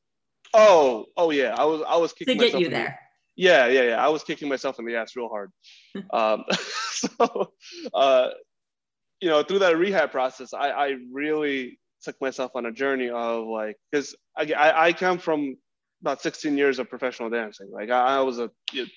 [0.52, 1.54] Oh, oh yeah.
[1.56, 2.98] I was, I was kicking to get you there.
[3.40, 4.04] Yeah, yeah, yeah.
[4.04, 5.50] I was kicking myself in the ass real hard.
[6.12, 6.44] um,
[6.92, 7.52] so,
[7.94, 8.28] uh,
[9.20, 13.46] you know, through that rehab process, I, I really took myself on a journey of
[13.46, 15.56] like because I, I come from
[16.02, 18.88] about 16 years of professional dancing like i, I was a you know,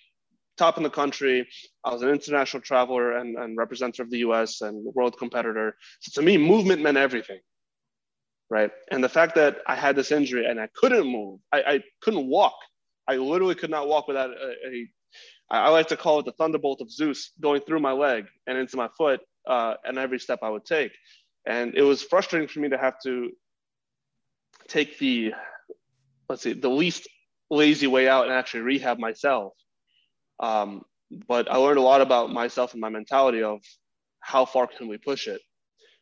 [0.58, 1.46] top in the country
[1.84, 6.22] i was an international traveler and, and representative of the us and world competitor so
[6.22, 7.40] to me movement meant everything
[8.50, 11.84] right and the fact that i had this injury and i couldn't move i, I
[12.02, 12.56] couldn't walk
[13.08, 14.88] i literally could not walk without a, a
[15.50, 18.76] I like to call it the thunderbolt of zeus going through my leg and into
[18.76, 20.92] my foot uh, and every step i would take
[21.46, 23.32] and it was frustrating for me to have to
[24.68, 25.34] take the,
[26.30, 27.08] let's see, the least
[27.50, 29.54] lazy way out and actually rehab myself.
[30.40, 30.84] Um,
[31.28, 33.60] but I learned a lot about myself and my mentality of
[34.20, 35.42] how far can we push it,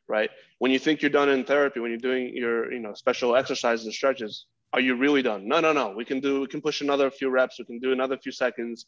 [0.08, 0.30] right?
[0.60, 3.86] When you think you're done in therapy, when you're doing your, you know, special exercises
[3.86, 5.48] and stretches, are you really done?
[5.48, 5.90] No, no, no.
[5.90, 7.60] We can do, we can push another few reps.
[7.60, 8.86] We can do another few seconds.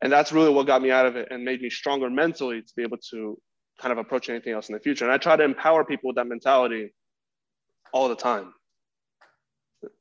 [0.00, 2.72] And that's really what got me out of it and made me stronger mentally to
[2.76, 3.38] be able to
[3.80, 5.04] kind of approach anything else in the future.
[5.04, 6.94] And I try to empower people with that mentality
[7.92, 8.54] all the time.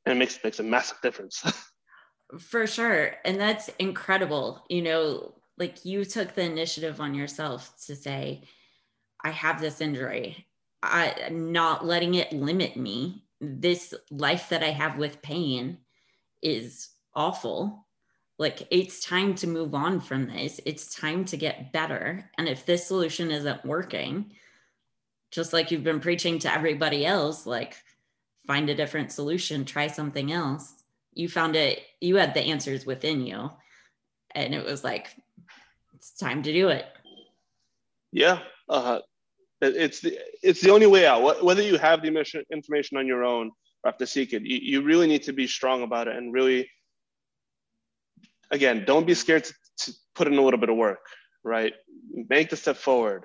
[0.05, 1.43] And it makes makes a massive difference.
[2.39, 3.15] For sure.
[3.25, 4.63] And that's incredible.
[4.69, 8.43] You know, like you took the initiative on yourself to say,
[9.23, 10.45] I have this injury.
[10.83, 13.23] I, am not letting it limit me.
[13.39, 15.77] This life that I have with pain
[16.41, 17.85] is awful.
[18.39, 20.59] Like it's time to move on from this.
[20.65, 22.29] It's time to get better.
[22.37, 24.31] And if this solution isn't working
[25.31, 27.75] just like you've been preaching to everybody else like
[28.45, 30.73] find a different solution try something else
[31.13, 33.49] you found it you had the answers within you.
[34.31, 35.15] And it was like
[35.95, 36.85] it's time to do it.
[38.11, 38.99] Yeah uh,
[39.61, 43.47] it's the it's the only way out whether you have the information on your own
[43.83, 46.31] or have to seek it you, you really need to be strong about it and
[46.31, 46.69] really
[48.51, 50.99] again, don't be scared to, to put in a little bit of work,
[51.43, 51.73] right?
[52.29, 53.23] Make the step forward.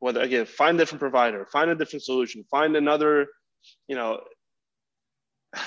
[0.00, 3.28] Whether again, find a different provider, find a different solution, find another,
[3.88, 4.20] you know.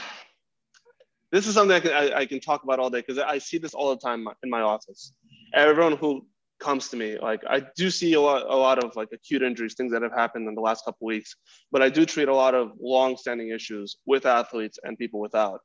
[1.31, 3.58] This is something I can, I, I can talk about all day because I see
[3.58, 5.12] this all the time in my office.
[5.53, 6.25] Everyone who
[6.60, 9.76] comes to me, like I do see a lot, a lot of like acute injuries,
[9.76, 11.36] things that have happened in the last couple weeks,
[11.72, 15.60] but I do treat a lot of long-standing issues with athletes and people without.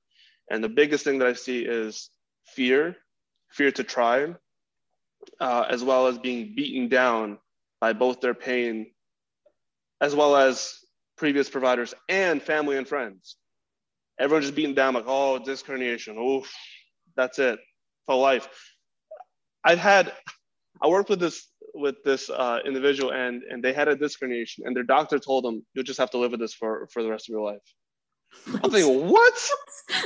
[0.50, 2.10] And the biggest thing that I see is
[2.44, 2.96] fear
[3.50, 4.34] fear to try,
[5.40, 7.38] uh, as well as being beaten down
[7.80, 8.92] by both their pain
[10.00, 10.76] as well as
[11.16, 13.36] previous providers and family and friends.
[14.18, 16.16] Everyone just beaten down like, oh, disc herniation.
[16.16, 16.50] Oof,
[17.16, 17.58] that's it
[18.06, 18.48] for life.
[19.64, 20.12] I've had,
[20.82, 24.60] I worked with this with this uh, individual and and they had a disc herniation
[24.64, 27.10] and their doctor told them you'll just have to live with this for for the
[27.10, 27.62] rest of your life.
[28.46, 28.64] What?
[28.64, 29.50] I'm thinking, what?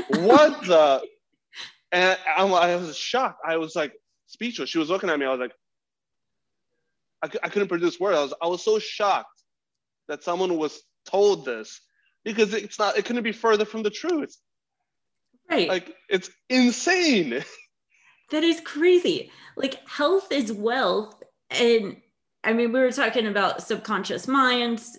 [0.08, 1.02] what the?
[1.92, 3.40] And I'm, I was shocked.
[3.46, 3.92] I was like
[4.26, 4.68] speechless.
[4.68, 5.26] She was looking at me.
[5.26, 5.52] I was like,
[7.22, 8.16] I, I couldn't produce words.
[8.16, 9.42] I was I was so shocked
[10.08, 11.80] that someone was told this
[12.24, 12.98] because it's not.
[12.98, 14.36] It couldn't be further from the truth.
[15.48, 15.68] Right.
[15.68, 17.44] Like it's insane.
[18.30, 19.30] That is crazy.
[19.56, 21.22] Like health is wealth.
[21.50, 22.00] And
[22.42, 24.98] I mean, we were talking about subconscious minds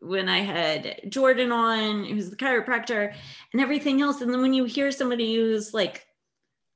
[0.00, 3.14] when I had Jordan on, who's the chiropractor,
[3.52, 4.20] and everything else.
[4.20, 6.06] And then when you hear somebody who's like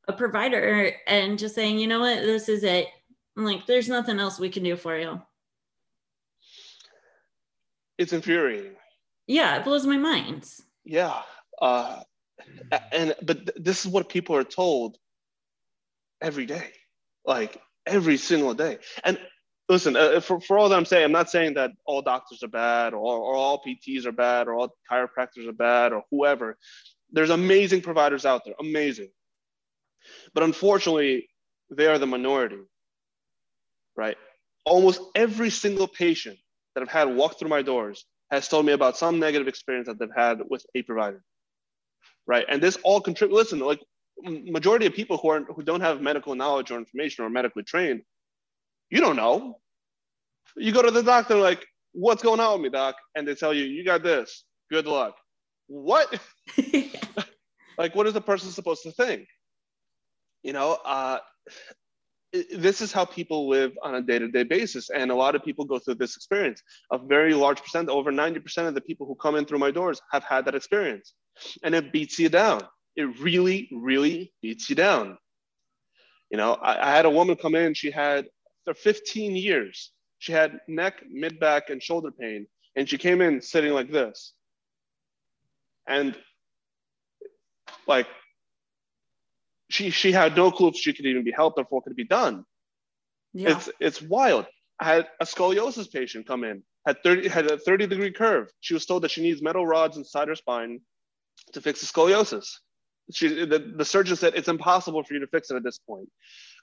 [0.09, 2.89] a provider and just saying, you know what, this is it.
[3.37, 5.21] I'm like, there's nothing else we can do for you.
[7.97, 8.73] It's infuriating.
[9.27, 10.49] Yeah, it blows my mind.
[10.85, 11.23] Yeah.
[11.61, 12.03] Uh,
[12.91, 14.99] and but th- this is what people are told
[16.23, 16.71] every day,
[17.27, 18.79] like every single day.
[19.05, 19.19] And
[19.69, 22.49] listen, uh, for, for all that I'm saying, I'm not saying that all doctors are
[22.49, 26.59] bad or, or all PTs are bad or all chiropractors are bad or whoever.
[27.13, 29.11] There's amazing providers out there, amazing.
[30.35, 31.29] But unfortunately,
[31.71, 32.59] they are the minority,
[33.97, 34.17] right?
[34.67, 36.39] Almost every single patient
[36.75, 39.99] that I've had walk through my doors has told me about some negative experience that
[39.99, 41.23] they've had with a provider,
[42.27, 42.47] right?
[42.49, 43.53] And this all contributes.
[43.53, 43.81] Listen, like
[44.23, 48.03] majority of people who are who don't have medical knowledge or information or medically trained,
[48.91, 49.59] you don't know.
[50.57, 53.55] You go to the doctor like, "What's going on with me, doc?" And they tell
[53.55, 54.45] you, "You got this.
[54.71, 55.17] Good luck."
[55.67, 56.21] What?
[57.79, 59.27] like, what is the person supposed to think?
[60.43, 61.19] You know, uh,
[62.33, 65.79] this is how people live on a day-to-day basis and a lot of people go
[65.79, 69.45] through this experience a very large percent over 90% of the people who come in
[69.45, 71.15] through my doors have had that experience
[71.65, 72.63] and it beats you down
[72.97, 75.17] it really really beats you down
[76.31, 78.27] you know i, I had a woman come in she had
[78.65, 83.41] for 15 years she had neck mid back and shoulder pain and she came in
[83.41, 84.33] sitting like this
[85.87, 86.17] and
[87.87, 88.07] like
[89.71, 92.05] she she had no clue if she could even be helped or what could be
[92.05, 92.45] done.
[93.33, 93.57] Yeah.
[93.57, 94.47] It's it's wild.
[94.79, 98.51] I had a scoliosis patient come in, had 30 had a 30 degree curve.
[98.61, 100.81] She was told that she needs metal rods inside her spine
[101.53, 102.49] to fix the scoliosis.
[103.13, 106.09] She, the, the surgeon said it's impossible for you to fix it at this point.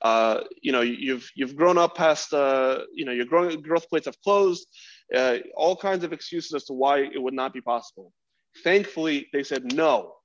[0.02, 4.06] Uh, you know, you've you've grown up past, uh, you know, your growing, growth plates
[4.06, 4.68] have closed.
[5.14, 8.12] Uh, all kinds of excuses as to why it would not be possible.
[8.64, 10.18] Thankfully, they said no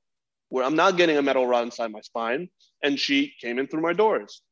[0.53, 2.51] where I'm not getting a metal rod inside my spine.
[2.83, 4.43] And she came in through my doors.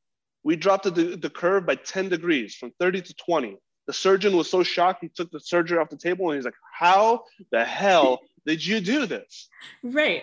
[0.42, 3.58] We dropped the, the curve by 10 degrees from 30 to 20.
[3.86, 6.54] The surgeon was so shocked, he took the surgery off the table and he's like,
[6.72, 9.50] How the hell did you do this?
[9.82, 10.22] Right.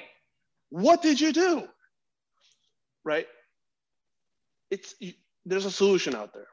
[0.70, 1.68] What did you do?
[3.04, 3.28] Right.
[4.70, 4.96] It's
[5.46, 6.48] there's a solution out there.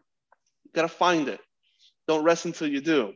[0.65, 1.41] You gotta find it.
[2.07, 3.15] Don't rest until you do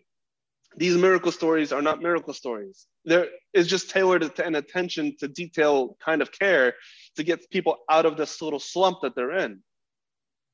[0.76, 2.86] these miracle stories are not miracle stories.
[3.04, 6.74] There is just tailored to an attention to detail kind of care
[7.16, 9.60] to get people out of this little slump that they're in.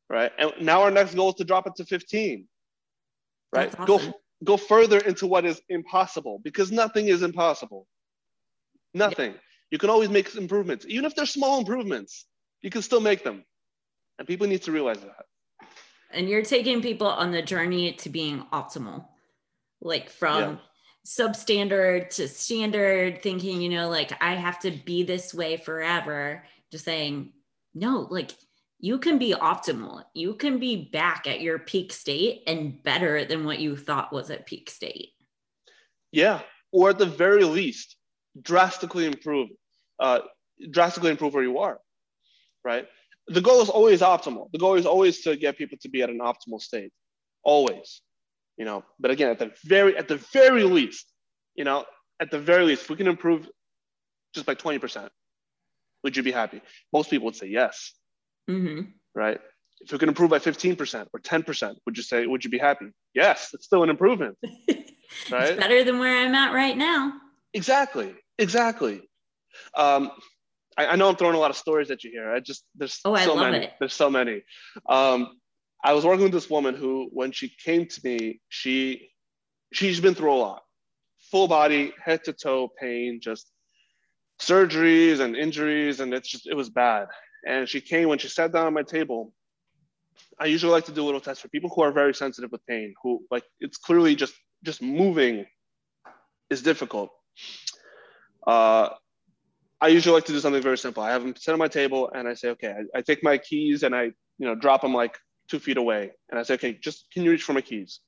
[0.08, 0.32] Right.
[0.38, 2.46] And now our next goal is to drop it to 15.
[3.52, 3.72] Right.
[3.78, 3.86] Awesome.
[3.86, 7.86] Go go further into what is impossible because nothing is impossible.
[8.92, 9.32] Nothing.
[9.32, 9.38] Yeah.
[9.74, 10.86] You can always make improvements.
[10.88, 12.26] Even if they're small improvements,
[12.62, 13.44] you can still make them.
[14.20, 15.26] And people need to realize that.
[16.12, 19.04] And you're taking people on the journey to being optimal
[19.80, 20.56] like from yeah.
[21.04, 26.44] substandard to standard, thinking, you know, like I have to be this way forever.
[26.70, 27.32] Just saying,
[27.74, 28.30] no, like
[28.78, 30.04] you can be optimal.
[30.14, 34.30] You can be back at your peak state and better than what you thought was
[34.30, 35.14] at peak state.
[36.12, 36.42] Yeah.
[36.70, 37.96] Or at the very least,
[38.40, 39.48] drastically improve,
[40.00, 40.20] uh,
[40.70, 41.78] drastically improve where you are.
[42.64, 42.86] Right.
[43.28, 44.50] The goal is always optimal.
[44.52, 46.92] The goal is always to get people to be at an optimal state.
[47.42, 48.02] Always
[48.56, 51.06] you know but again at the very at the very least
[51.54, 51.84] you know
[52.20, 53.48] at the very least if we can improve
[54.34, 55.08] just by 20%
[56.02, 56.60] would you be happy
[56.92, 57.92] most people would say yes
[58.48, 58.82] mm-hmm.
[59.14, 59.40] right
[59.80, 62.86] if we can improve by 15% or 10% would you say would you be happy
[63.14, 64.36] yes it's still an improvement
[65.30, 67.12] right it's better than where i'm at right now
[67.52, 69.02] exactly exactly
[69.76, 70.10] um,
[70.76, 73.00] I, I, know i'm throwing a lot of stories at you here i just there's
[73.04, 73.72] oh, so many it.
[73.78, 74.42] there's so many
[74.88, 75.36] um,
[75.84, 79.10] I was working with this woman who, when she came to me, she
[79.74, 80.62] she's been through a lot,
[81.30, 83.52] full body, head to toe pain, just
[84.40, 87.08] surgeries and injuries, and it's just it was bad.
[87.46, 89.34] And she came when she sat down at my table.
[90.40, 92.64] I usually like to do a little test for people who are very sensitive with
[92.66, 95.44] pain, who like it's clearly just just moving
[96.48, 97.10] is difficult.
[98.46, 98.88] Uh,
[99.84, 101.02] I usually like to do something very simple.
[101.02, 103.36] I have them sit on my table and I say, okay, I, I take my
[103.36, 104.04] keys and I,
[104.38, 106.10] you know, drop them like two feet away.
[106.30, 108.00] And I say, okay, just can you reach for my keys?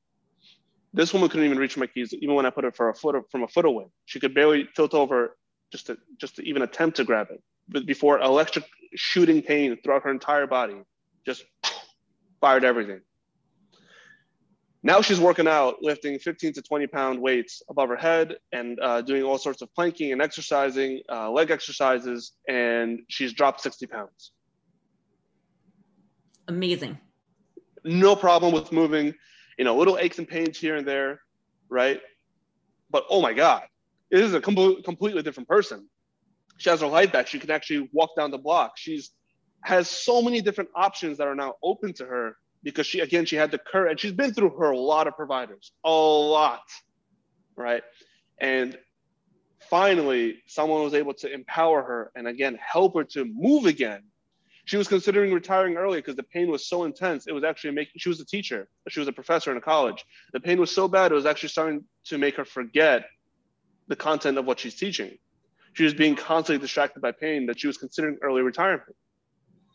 [0.95, 2.95] This woman couldn't even reach for my keys, even when I put it for a
[2.95, 3.85] foot from a foot away.
[4.07, 5.37] She could barely tilt over
[5.71, 7.43] just to just to even attempt to grab it.
[7.69, 10.81] But before electric shooting pain throughout her entire body,
[11.27, 11.45] just
[12.41, 13.03] fired everything.
[14.87, 19.03] Now she's working out, lifting 15 to 20 pound weights above her head and uh,
[19.03, 24.31] doing all sorts of planking and exercising, uh, leg exercises, and she's dropped 60 pounds.
[26.47, 26.97] Amazing.
[27.83, 29.13] No problem with moving,
[29.59, 31.21] you know, little aches and pains here and there,
[31.69, 32.01] right?
[32.89, 33.65] But oh my God,
[34.13, 35.89] this is a com- completely different person.
[36.59, 37.27] She has her life back.
[37.27, 38.75] She can actually walk down the block.
[38.77, 39.11] She's
[39.65, 43.37] has so many different options that are now open to her because she again she
[43.37, 46.63] had the courage she's been through her a lot of providers a lot
[47.57, 47.83] right?
[48.39, 48.77] And
[49.71, 54.03] finally someone was able to empower her and again help her to move again.
[54.67, 57.27] She was considering retiring early because the pain was so intense.
[57.27, 58.69] It was actually making she was a teacher.
[58.89, 60.05] She was a professor in a college.
[60.33, 63.07] The pain was so bad it was actually starting to make her forget
[63.89, 65.19] the content of what she's teaching.
[65.75, 68.97] She was being constantly distracted by pain that she was considering early retirement.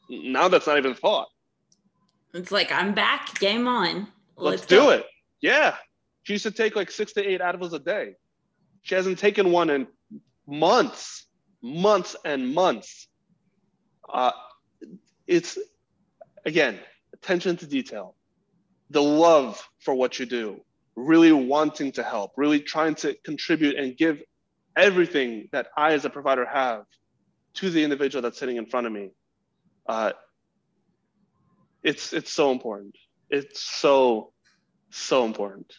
[0.10, 1.30] Now that's not even a thought
[2.34, 4.08] it's like I'm back, game on.
[4.38, 5.06] Let's, Let's do it.
[5.42, 5.76] Yeah.
[6.24, 8.16] She used to take like six to eight edibles a day.
[8.84, 9.88] She hasn't taken one in
[10.48, 11.28] months,
[11.62, 13.08] months and months.
[14.12, 14.32] Uh,
[15.28, 15.58] it's
[16.46, 16.80] again
[17.14, 18.16] attention to detail,
[18.90, 20.60] the love for what you do,
[20.96, 24.22] really wanting to help, really trying to contribute and give
[24.76, 26.86] everything that I as a provider have
[27.56, 29.12] to the individual that's sitting in front of me.
[29.88, 30.14] Uh,
[31.84, 32.96] it's it's so important.
[33.30, 34.34] It's so
[34.90, 35.74] so important.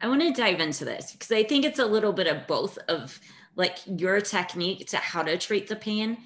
[0.00, 2.78] I want to dive into this because I think it's a little bit of both
[2.88, 3.18] of
[3.54, 6.18] like your technique to how to treat the pain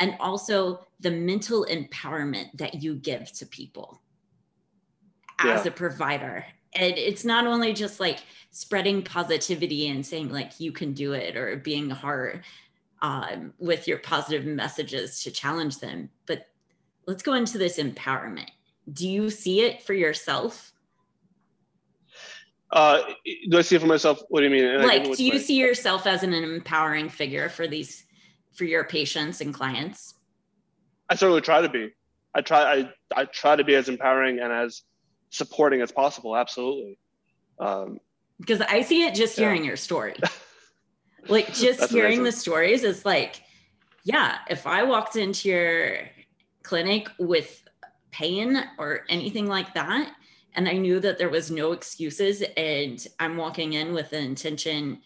[0.00, 4.02] and also the mental empowerment that you give to people
[5.38, 5.68] as yeah.
[5.68, 6.44] a provider.
[6.74, 11.36] And it's not only just like spreading positivity and saying like you can do it
[11.36, 12.44] or being hard
[13.00, 16.48] um, with your positive messages to challenge them, but
[17.06, 18.50] let's go into this empowerment
[18.92, 20.72] do you see it for yourself?
[22.70, 23.02] Uh,
[23.48, 24.20] do I see it for myself?
[24.28, 24.82] What do you mean?
[24.82, 28.04] like, do you see yourself as an empowering figure for these,
[28.52, 30.14] for your patients and clients?
[31.08, 31.92] I certainly try to be.
[32.34, 32.62] I try.
[32.62, 34.82] I I try to be as empowering and as
[35.30, 36.36] supporting as possible.
[36.36, 36.98] Absolutely.
[37.60, 38.00] Um,
[38.40, 40.16] because I see it just hearing your story.
[41.28, 42.24] like just hearing amazing.
[42.24, 43.40] the stories is like,
[44.02, 44.38] yeah.
[44.50, 45.98] If I walked into your
[46.64, 47.63] clinic with
[48.14, 50.14] pain or anything like that.
[50.54, 52.42] And I knew that there was no excuses.
[52.56, 55.00] And I'm walking in with the intention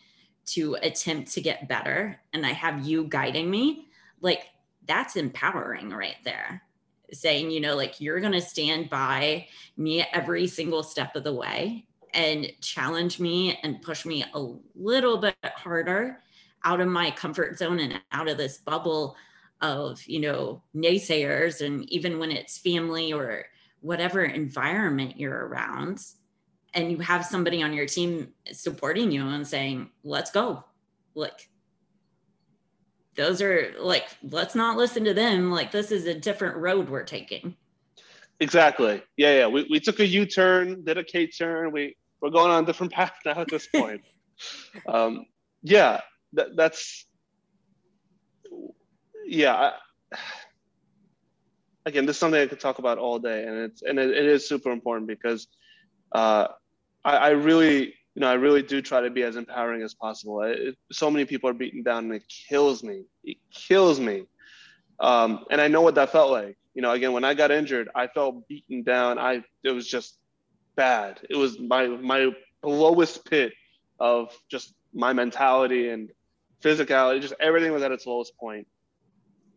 [0.46, 2.20] to attempt to get better.
[2.34, 3.86] And I have you guiding me.
[4.20, 4.48] Like,
[4.86, 6.62] that's empowering right there.
[7.12, 9.46] Saying, you know, like you're going to stand by
[9.78, 15.16] me every single step of the way and challenge me and push me a little
[15.16, 16.20] bit harder
[16.64, 19.16] out of my comfort zone and out of this bubble
[19.60, 23.46] of you know naysayers and even when it's family or
[23.80, 26.00] whatever environment you're around
[26.74, 30.62] and you have somebody on your team supporting you and saying let's go.
[31.14, 31.48] Like
[33.16, 35.50] those are like let's not listen to them.
[35.50, 37.56] Like this is a different road we're taking.
[38.40, 39.02] Exactly.
[39.16, 39.46] Yeah yeah.
[39.48, 41.72] We, we took a u-turn did a k-turn.
[41.72, 44.02] We we're going on a different path now at this point.
[44.86, 45.26] Um,
[45.64, 46.00] yeah
[46.34, 47.06] that, that's
[49.28, 49.72] yeah
[50.12, 50.18] I,
[51.86, 54.26] again this is something i could talk about all day and it's and it, it
[54.26, 55.46] is super important because
[56.12, 56.48] uh,
[57.04, 60.40] I, I, really you know i really do try to be as empowering as possible.
[60.40, 63.04] It, so many people are beaten down and it kills me.
[63.22, 64.24] It kills me.
[64.98, 66.56] Um, and i know what that felt like.
[66.74, 69.18] You know again when i got injured i felt beaten down.
[69.18, 70.16] I it was just
[70.76, 71.20] bad.
[71.28, 72.30] It was my my
[72.62, 73.53] lowest pit
[74.00, 76.11] of just my mentality and
[76.62, 78.66] physicality just everything was at its lowest point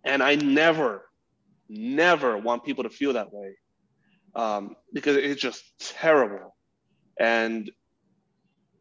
[0.04, 1.10] and I never,
[1.70, 3.56] never want people to feel that way
[4.36, 6.56] um, because it's just terrible.
[7.20, 7.70] And,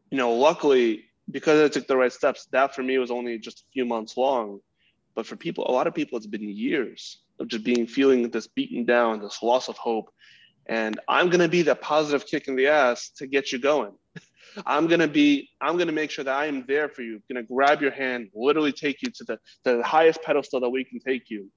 [0.09, 3.61] you know, luckily, because I took the right steps, that for me was only just
[3.61, 4.59] a few months long.
[5.15, 8.47] But for people, a lot of people, it's been years of just being feeling this
[8.47, 10.09] beaten down, this loss of hope.
[10.67, 13.91] And I'm going to be the positive kick in the ass to get you going.
[14.65, 17.21] I'm gonna be, I'm gonna make sure that I am there for you.
[17.31, 20.83] gonna grab your hand, literally take you to the, to the highest pedestal that we
[20.85, 21.49] can take you.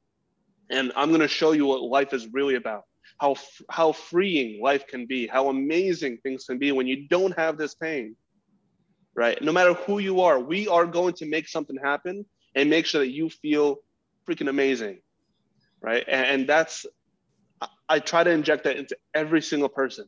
[0.70, 2.84] And I'm gonna show you what life is really about.
[3.20, 3.36] How
[3.70, 7.74] how freeing life can be, how amazing things can be when you don't have this
[7.74, 8.16] pain.
[9.14, 9.40] right?
[9.42, 13.00] No matter who you are, we are going to make something happen and make sure
[13.00, 13.78] that you feel
[14.28, 15.00] freaking amazing,
[15.82, 16.04] right?
[16.08, 16.86] And, and that's,
[17.88, 20.06] I try to inject that into every single person.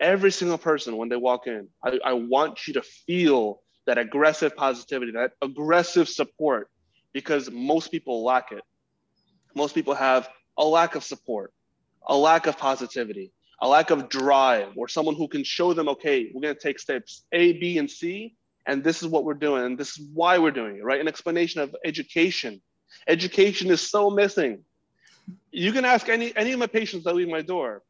[0.00, 4.56] Every single person when they walk in, I, I want you to feel that aggressive
[4.56, 6.70] positivity, that aggressive support,
[7.12, 8.62] because most people lack it.
[9.54, 11.52] Most people have a lack of support,
[12.06, 16.30] a lack of positivity, a lack of drive, or someone who can show them, okay,
[16.32, 18.36] we're going to take steps A, B, and C,
[18.66, 21.00] and this is what we're doing, and this is why we're doing it, right?
[21.00, 22.62] An explanation of education.
[23.06, 24.64] Education is so missing.
[25.50, 27.82] You can ask any any of my patients that leave my door.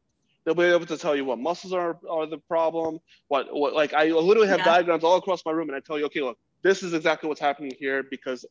[0.43, 2.99] They'll be able to tell you what muscles are, are the problem.
[3.27, 4.65] What what like I literally have yeah.
[4.65, 7.41] diagrams all across my room, and I tell you, okay, look, this is exactly what's
[7.41, 8.45] happening here because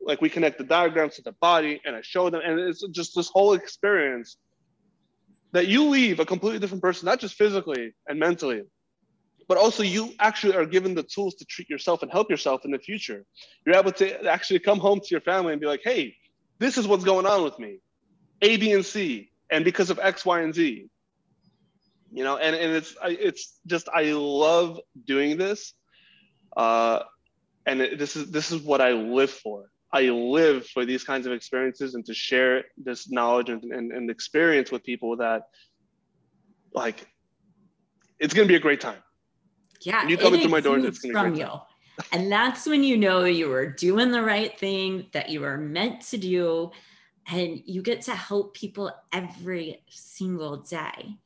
[0.00, 3.14] like we connect the diagrams to the body, and I show them, and it's just
[3.14, 4.36] this whole experience
[5.52, 8.62] that you leave a completely different person, not just physically and mentally,
[9.48, 12.70] but also you actually are given the tools to treat yourself and help yourself in
[12.70, 13.24] the future.
[13.64, 16.14] You're able to actually come home to your family and be like, hey,
[16.58, 17.78] this is what's going on with me,
[18.42, 20.88] A, B, and C, and because of X, Y, and Z.
[22.12, 25.74] You know, and, and it's it's just I love doing this,
[26.56, 27.00] uh,
[27.66, 29.70] and it, this is this is what I live for.
[29.92, 34.10] I live for these kinds of experiences and to share this knowledge and, and, and
[34.10, 35.44] experience with people that
[36.74, 37.06] like
[38.18, 39.02] it's gonna be a great time.
[39.82, 40.00] Yeah.
[40.00, 41.50] When you come into my door, it's gonna from be you.
[42.12, 46.02] and that's when you know you are doing the right thing that you are meant
[46.08, 46.70] to do.
[47.30, 51.18] And you get to help people every single day.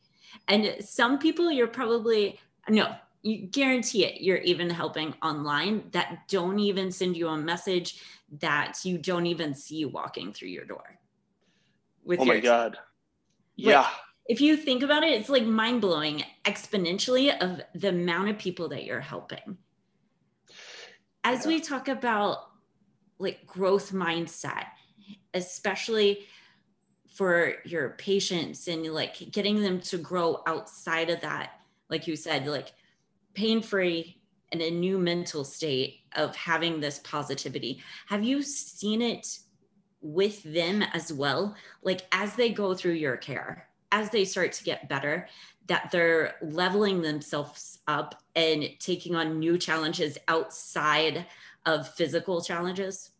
[0.48, 6.58] And some people you're probably no, you guarantee it you're even helping online that don't
[6.58, 8.02] even send you a message
[8.40, 10.98] that you don't even see walking through your door
[12.04, 12.76] with oh my god.
[13.56, 13.82] Yeah.
[13.82, 13.90] like,
[14.26, 18.84] if you think about it it's like mind-blowing exponentially of the amount of people that
[18.84, 19.56] you're helping.
[21.24, 21.48] As yeah.
[21.48, 22.38] we talk about
[23.18, 24.66] like growth mindset
[25.34, 26.26] especially
[27.14, 31.60] for your patients and like getting them to grow outside of that
[31.90, 32.72] like you said like
[33.34, 34.18] pain free
[34.52, 37.82] and a new mental state of having this positivity.
[38.06, 39.38] Have you seen it
[40.02, 41.56] with them as well?
[41.82, 45.28] Like as they go through your care, as they start to get better,
[45.68, 51.26] that they're leveling themselves up and taking on new challenges outside
[51.64, 53.10] of physical challenges?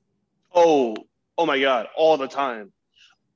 [0.55, 0.95] Oh,
[1.39, 2.73] oh my God, all the time.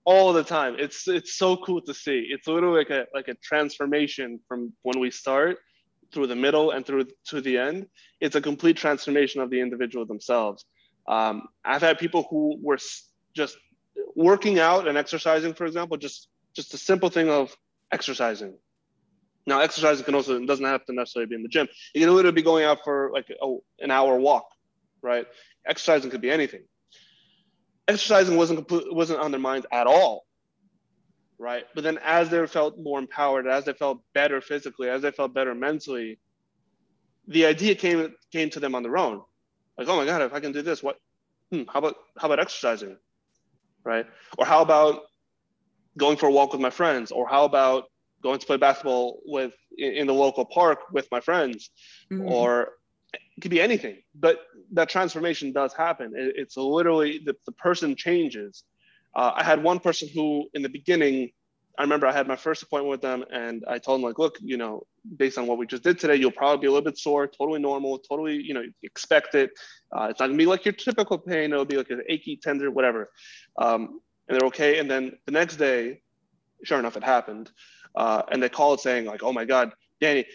[0.07, 0.77] All the time.
[0.79, 2.29] It's it's so cool to see.
[2.31, 5.59] It's literally like a like a transformation from when we start
[6.13, 7.87] through the middle and through to the end,
[8.21, 10.65] it's a complete transformation of the individual themselves.
[11.09, 12.79] Um, I've had people who were
[13.35, 13.57] just
[14.15, 17.55] working out and exercising, for example, just just a simple thing of
[17.93, 18.57] exercising.
[19.47, 21.69] Now, exercising can also doesn't have to necessarily be in the gym.
[21.95, 24.47] You can literally be going out for like a, an hour walk,
[25.03, 25.27] right?
[25.67, 26.65] Exercising could be anything.
[27.89, 30.26] Exercising wasn't wasn't on their minds at all
[31.39, 31.64] right?
[31.74, 35.34] But then as they felt more empowered, as they felt better physically, as they felt
[35.34, 36.18] better mentally,
[37.28, 39.22] the idea came came to them on their own.
[39.76, 40.97] Like, oh my God, if I can do this, what?
[41.53, 42.97] Hmm, how about how about exercising,
[43.84, 44.07] right?
[44.39, 45.03] Or how about
[45.97, 47.11] going for a walk with my friends?
[47.11, 47.84] Or how about
[48.22, 51.70] going to play basketball with in the local park with my friends?
[52.11, 52.26] Mm-hmm.
[52.26, 52.70] Or
[53.37, 53.99] it could be anything.
[54.14, 54.41] But
[54.72, 56.12] that transformation does happen.
[56.14, 58.64] it's literally the, the person changes
[59.16, 61.30] uh, I had one person who, in the beginning,
[61.78, 64.37] I remember I had my first appointment with them, and I told them like, look,
[64.43, 66.99] you know, based on what we just did today, you'll probably be a little bit
[66.99, 69.51] sore, totally normal, totally, you know, expect it.
[69.91, 72.70] Uh, it's not gonna be like your typical pain; it'll be like an achy, tender,
[72.70, 73.11] whatever.
[73.59, 74.78] Um, and they're okay.
[74.80, 76.03] And then the next day,
[76.62, 77.51] sure enough, it happened,
[77.95, 79.72] uh, and they called saying like, oh my god.
[80.01, 80.26] Danny,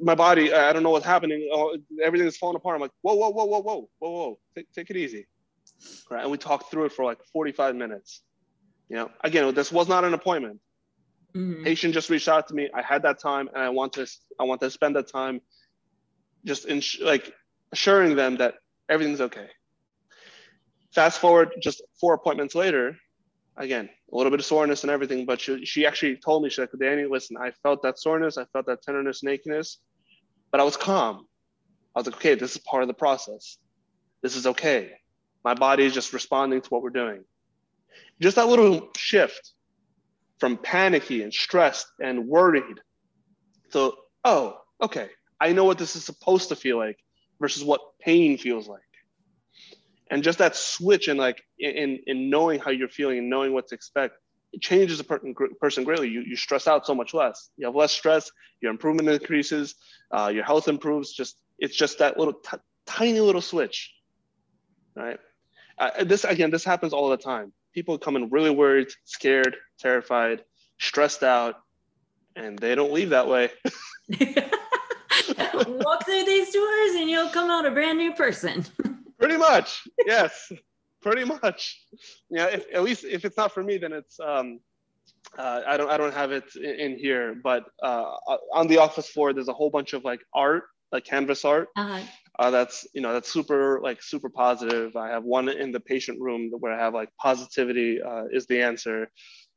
[0.00, 1.48] my body, I don't know what's happening.
[1.52, 2.76] Oh, everything's falling apart.
[2.76, 4.38] I'm like, whoa, whoa, whoa, whoa, whoa, whoa, whoa.
[4.54, 5.26] Take, take it easy
[6.10, 6.22] right?
[6.22, 8.22] And we talked through it for like 45 minutes.
[8.88, 10.60] You know, again, this was not an appointment.
[11.34, 11.64] Mm-hmm.
[11.64, 12.70] Patient just reached out to me.
[12.74, 14.06] I had that time, and I want to
[14.40, 15.40] I want to spend that time
[16.44, 17.32] just in like
[17.70, 18.54] assuring them that
[18.88, 19.48] everything's okay.
[20.94, 22.96] Fast forward just four appointments later,
[23.58, 26.58] again, a little bit of soreness and everything, but she, she actually told me, she's
[26.58, 29.76] like, Danny, listen, I felt that soreness, I felt that tenderness and achiness,
[30.50, 31.26] but I was calm.
[31.94, 33.58] I was like, okay, this is part of the process.
[34.22, 34.92] This is okay.
[35.44, 37.24] My body is just responding to what we're doing.
[38.20, 39.52] Just that little shift
[40.38, 42.80] from panicky and stressed and worried
[43.72, 43.92] to,
[44.24, 45.08] oh, okay,
[45.40, 46.98] I know what this is supposed to feel like
[47.40, 48.80] versus what pain feels like.
[50.10, 53.68] And just that switch and like in, in knowing how you're feeling and knowing what
[53.68, 54.16] to expect,
[54.52, 55.34] it changes a person,
[55.84, 56.08] greatly.
[56.08, 57.50] You, you stress out so much less.
[57.56, 58.30] You have less stress,
[58.62, 59.74] your improvement increases,
[60.10, 62.56] uh, your health improves, just It's just that little t-
[62.86, 63.92] tiny little switch,
[64.96, 65.18] right?
[65.78, 67.52] Uh, this again, this happens all the time.
[67.74, 70.42] People come in really worried, scared, terrified,
[70.78, 71.56] stressed out,
[72.34, 73.50] and they don't leave that way.
[75.38, 78.64] Walk through these doors and you'll come out a brand new person.
[79.18, 80.50] pretty much, yes,
[81.02, 81.80] pretty much.
[82.30, 84.60] Yeah, if, at least if it's not for me, then it's um,
[85.36, 88.04] uh, I don't I don't have it in, in here, but uh,
[88.52, 91.68] on the office floor, there's a whole bunch of like art, like canvas art.
[91.76, 92.00] Uh-huh.
[92.38, 94.96] Uh, that's you know that's super like super positive.
[94.96, 98.62] I have one in the patient room where I have like positivity uh, is the
[98.62, 99.10] answer,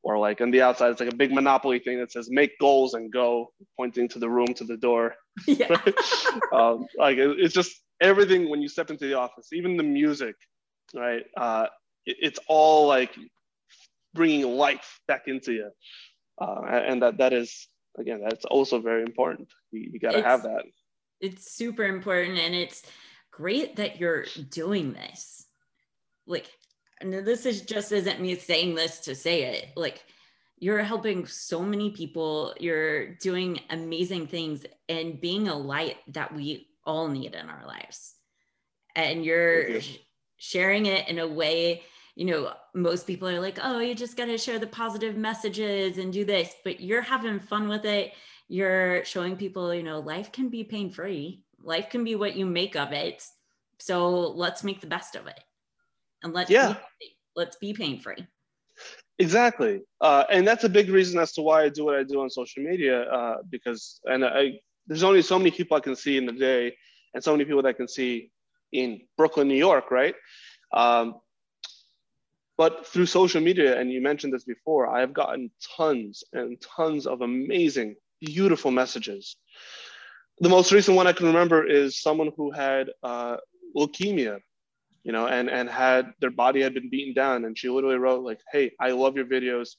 [0.03, 2.95] or like on the outside it's like a big monopoly thing that says make goals
[2.95, 5.16] and go, pointing to the room to the door.
[5.47, 5.78] Yeah.
[6.53, 7.72] um, like it, it's just
[8.02, 10.36] everything when you step into the office, even the music,
[10.93, 11.24] right?
[11.38, 11.68] Uh,
[12.06, 13.16] it, it's all like
[14.14, 15.70] bringing life back into you,
[16.41, 19.47] uh, and that that is again that's also very important.
[19.72, 20.64] You, you got to have that.
[21.22, 22.84] It's super important, and it's
[23.30, 25.45] great that you're doing this.
[26.26, 26.47] Like,
[26.99, 29.68] and this is just isn't me saying this to say it.
[29.76, 30.04] Like,
[30.58, 32.56] you're helping so many people.
[32.60, 38.13] You're doing amazing things, and being a light that we all need in our lives.
[38.95, 39.82] And you're you.
[40.38, 41.84] sharing it in a way
[42.15, 45.97] you know, most people are like, oh, you just got to share the positive messages
[45.97, 48.13] and do this, but you're having fun with it.
[48.47, 52.45] You're showing people, you know, life can be pain free, life can be what you
[52.45, 53.23] make of it.
[53.79, 55.39] So let's make the best of it
[56.21, 56.75] and let's, yeah.
[56.99, 58.27] be, let's be pain free.
[59.17, 59.82] Exactly.
[60.01, 62.29] Uh, and that's a big reason as to why I do what I do on
[62.29, 66.25] social media, uh, because, and I, there's only so many people I can see in
[66.25, 66.75] the day
[67.13, 68.32] and so many people that I can see
[68.71, 70.15] in Brooklyn, New York, right?
[70.73, 71.15] Um,
[72.57, 77.07] but through social media, and you mentioned this before, I have gotten tons and tons
[77.07, 79.36] of amazing, beautiful messages.
[80.39, 83.38] The most recent one I can remember is someone who had uh,
[83.75, 84.39] leukemia,
[85.03, 87.45] you know, and, and had their body had been beaten down.
[87.45, 89.69] And she literally wrote, like, hey, I love your videos.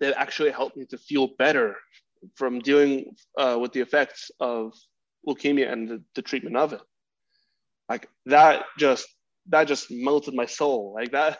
[0.00, 1.76] That actually helped me to feel better
[2.36, 4.72] from dealing uh, with the effects of
[5.26, 6.80] leukemia and the, the treatment of it.
[7.88, 9.06] Like that just
[9.48, 10.94] that just melted my soul.
[10.94, 11.38] Like that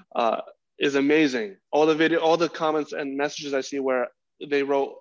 [0.16, 0.40] uh,
[0.78, 1.56] is amazing.
[1.72, 4.08] All the video, all the comments and messages I see where
[4.48, 4.94] they wrote,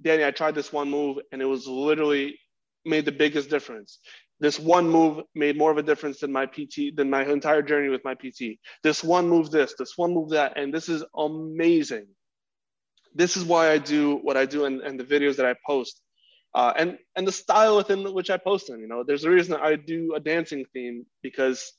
[0.00, 2.38] Danny, I tried this one move and it was literally
[2.84, 4.00] made the biggest difference.
[4.40, 7.88] This one move made more of a difference than my PT, than my entire journey
[7.88, 8.58] with my PT.
[8.82, 12.06] This one move this, this one move that, and this is amazing.
[13.14, 16.00] This is why I do what I do and, and the videos that I post.
[16.54, 18.80] Uh, and and the style within which I post them.
[18.80, 21.72] You know, there's a reason I do a dancing theme because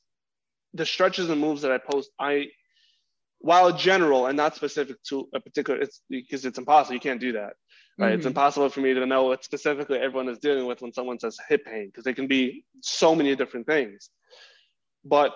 [0.73, 2.47] the stretches and moves that I post, I
[3.43, 6.95] while general and not specific to a particular, it's because it's impossible.
[6.95, 7.53] You can't do that,
[7.99, 8.07] right?
[8.07, 8.17] Mm-hmm.
[8.17, 11.37] It's impossible for me to know what specifically everyone is dealing with when someone says
[11.49, 14.09] hip pain because they can be so many different things.
[15.03, 15.33] But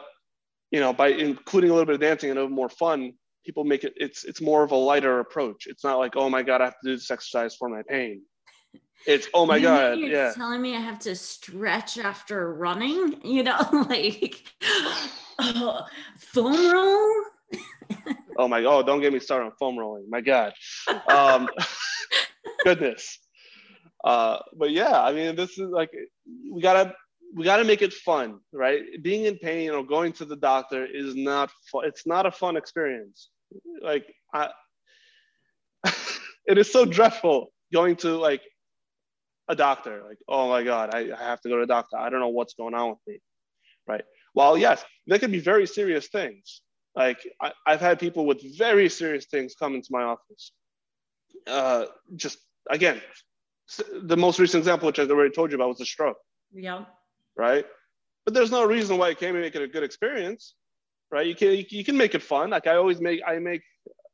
[0.72, 3.14] you know, by including a little bit of dancing and a little more fun,
[3.48, 3.94] people make it.
[3.96, 5.66] It's it's more of a lighter approach.
[5.66, 8.22] It's not like, oh my god, I have to do this exercise for my pain.
[9.08, 10.34] It's oh my you god, you're yeah.
[10.34, 13.58] Telling me I have to stretch after running, you know,
[13.90, 14.44] like
[15.40, 15.86] oh,
[16.18, 17.24] foam roll.
[18.38, 18.80] oh my god!
[18.80, 20.10] Oh, don't get me started on foam rolling.
[20.10, 20.54] My god,
[21.08, 21.50] um,
[22.66, 23.20] goodness.
[24.04, 25.90] Uh, but yeah, I mean, this is like
[26.52, 26.94] we gotta
[27.34, 28.82] we gotta make it fun, right?
[29.02, 31.86] Being in pain or going to the doctor is not fun.
[31.86, 33.30] It's not a fun experience.
[33.82, 34.50] Like I,
[36.46, 38.42] it is so dreadful going to like
[39.48, 40.04] a doctor.
[40.08, 41.98] Like, oh my god, I, I have to go to a doctor.
[41.98, 43.20] I don't know what's going on with me,
[43.88, 44.04] right?
[44.34, 46.62] While yes, there can be very serious things.
[46.96, 50.52] Like I, have had people with very serious things come into my office.
[51.46, 51.86] Uh,
[52.16, 52.40] just
[52.70, 53.02] again,
[54.02, 56.18] the most recent example, which I've already told you about, was a stroke.
[56.54, 56.86] Yeah.
[57.38, 57.66] Right.
[58.26, 60.56] But there's no reason why you can't make it a good experience,
[61.12, 61.26] right?
[61.26, 62.50] You can you can make it fun.
[62.50, 63.62] Like I always make I make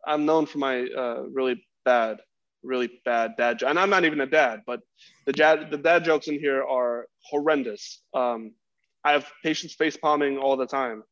[0.05, 2.17] I'm known for my uh, really bad,
[2.63, 4.81] really bad dad joke, and I'm not even a dad, but
[5.25, 8.01] the dad the dad jokes in here are horrendous.
[8.13, 8.53] Um,
[9.03, 11.03] I have patients face palming all the time.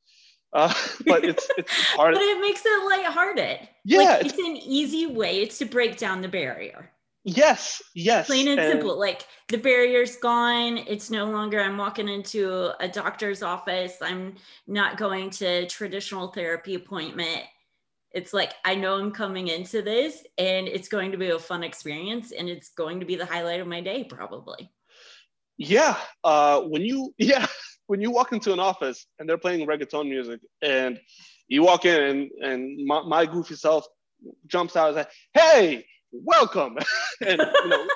[0.53, 0.73] Uh,
[1.05, 2.13] but it's it's hard.
[2.13, 3.67] but it makes it lighthearted.
[3.85, 6.91] Yeah, like, it's, it's an easy way to break down the barrier.
[7.23, 8.27] Yes, yes.
[8.27, 8.99] Plain and, and, simple.
[8.99, 10.79] Like the barrier's gone.
[10.79, 13.97] It's no longer I'm walking into a doctor's office.
[14.01, 14.35] I'm
[14.67, 17.43] not going to traditional therapy appointment.
[18.11, 21.63] It's like I know I'm coming into this and it's going to be a fun
[21.63, 24.71] experience and it's going to be the highlight of my day probably.
[25.57, 25.97] Yeah.
[26.23, 27.45] Uh when you yeah,
[27.85, 30.99] when you walk into an office and they're playing reggaeton music and
[31.47, 33.85] you walk in and, and my, my goofy self
[34.47, 36.77] jumps out and like, hey, welcome.
[37.25, 37.87] and you know,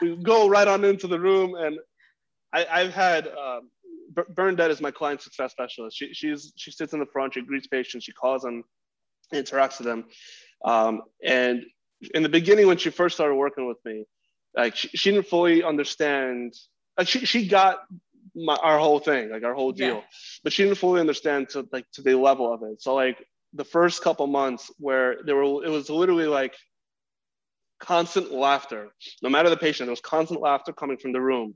[0.00, 1.78] we go right on into the room and
[2.52, 3.70] I, I've had um,
[4.30, 5.96] Bernadette is my client success specialist.
[5.96, 7.34] She, she's she sits in the front.
[7.34, 8.04] She greets patients.
[8.04, 8.64] She calls them,
[9.32, 10.04] interacts with them.
[10.64, 11.64] Um, and
[12.14, 14.04] in the beginning, when she first started working with me,
[14.56, 16.54] like she, she didn't fully understand.
[16.98, 17.78] Like she she got
[18.34, 20.02] my, our whole thing, like our whole deal, yeah.
[20.44, 22.82] but she didn't fully understand to like to the level of it.
[22.82, 26.54] So like the first couple months where there were, it was literally like
[27.82, 28.88] constant laughter.
[29.22, 31.54] No matter the patient, there was constant laughter coming from the room.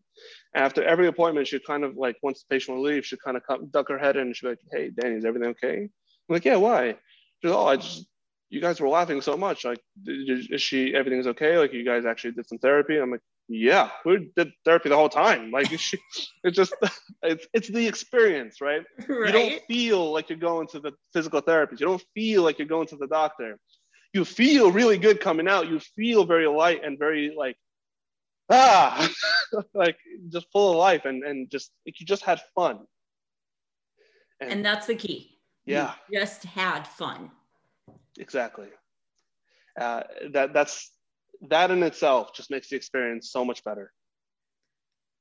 [0.55, 3.45] After every appointment, she'd kind of like, once the patient would leave, she'd kind of
[3.47, 5.83] come, duck her head in and she'd be like, hey, Danny, is everything okay?
[5.85, 5.91] I'm
[6.29, 6.97] like, yeah, why?
[7.43, 8.07] She's oh, I just,
[8.51, 9.65] you guys were laughing so much.
[9.65, 11.59] Like, is she, everything's okay?
[11.59, 12.99] Like, you guys actually did some therapy?
[12.99, 15.53] I'm like, yeah, we did therapy the whole time.
[15.53, 15.99] Like, she,
[16.43, 16.75] it's just,
[17.23, 18.83] it's, it's the experience, right?
[19.09, 19.09] right?
[19.27, 21.81] You don't feel like you're going to the physical therapist.
[21.81, 23.59] You don't feel like you're going to the doctor
[24.13, 25.69] you feel really good coming out.
[25.69, 27.57] You feel very light and very like
[28.51, 29.11] ah
[29.75, 29.97] like
[30.29, 32.87] just full of life and and just like you just had fun.
[34.41, 35.39] And, and that's the key.
[35.65, 35.95] Yeah.
[36.09, 37.31] You just had fun.
[38.19, 38.69] Exactly.
[39.79, 40.03] Uh,
[40.33, 40.93] that that's
[41.49, 43.93] that in itself just makes the experience so much better.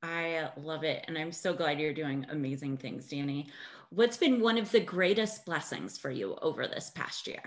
[0.04, 1.04] I love it.
[1.08, 3.50] And I'm so glad you're doing amazing things, Danny.
[3.90, 7.42] What's been one of the greatest blessings for you over this past year?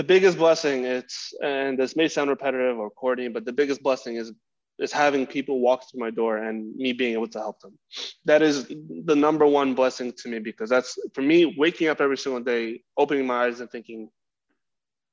[0.00, 4.16] The biggest blessing it's and this may sound repetitive or corny but the biggest blessing
[4.16, 4.32] is
[4.78, 7.78] is having people walk through my door and me being able to help them.
[8.24, 8.66] That is
[9.04, 12.80] the number one blessing to me because that's for me waking up every single day
[12.96, 14.08] opening my eyes and thinking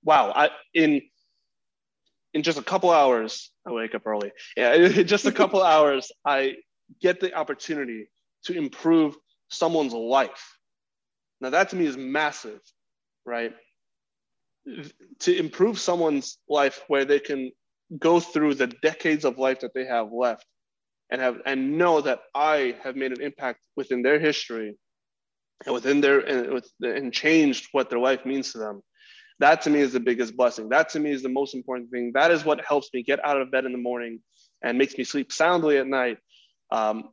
[0.06, 1.02] wow i in
[2.34, 4.32] in just a couple hours i wake up early.
[4.56, 6.56] Yeah in just a couple hours i
[7.02, 8.08] get the opportunity
[8.46, 9.18] to improve
[9.50, 10.46] someone's life.
[11.42, 12.62] Now that to me is massive
[13.26, 13.54] right
[15.20, 17.52] to improve someone's life where they can
[17.98, 20.46] go through the decades of life that they have left
[21.10, 24.78] and have and know that I have made an impact within their history
[25.66, 28.82] and within their and, with, and changed what their life means to them.
[29.40, 30.70] That to me is the biggest blessing.
[30.70, 32.12] That to me is the most important thing.
[32.14, 34.22] That is what helps me get out of bed in the morning
[34.64, 36.18] and makes me sleep soundly at night.
[36.72, 37.10] Um,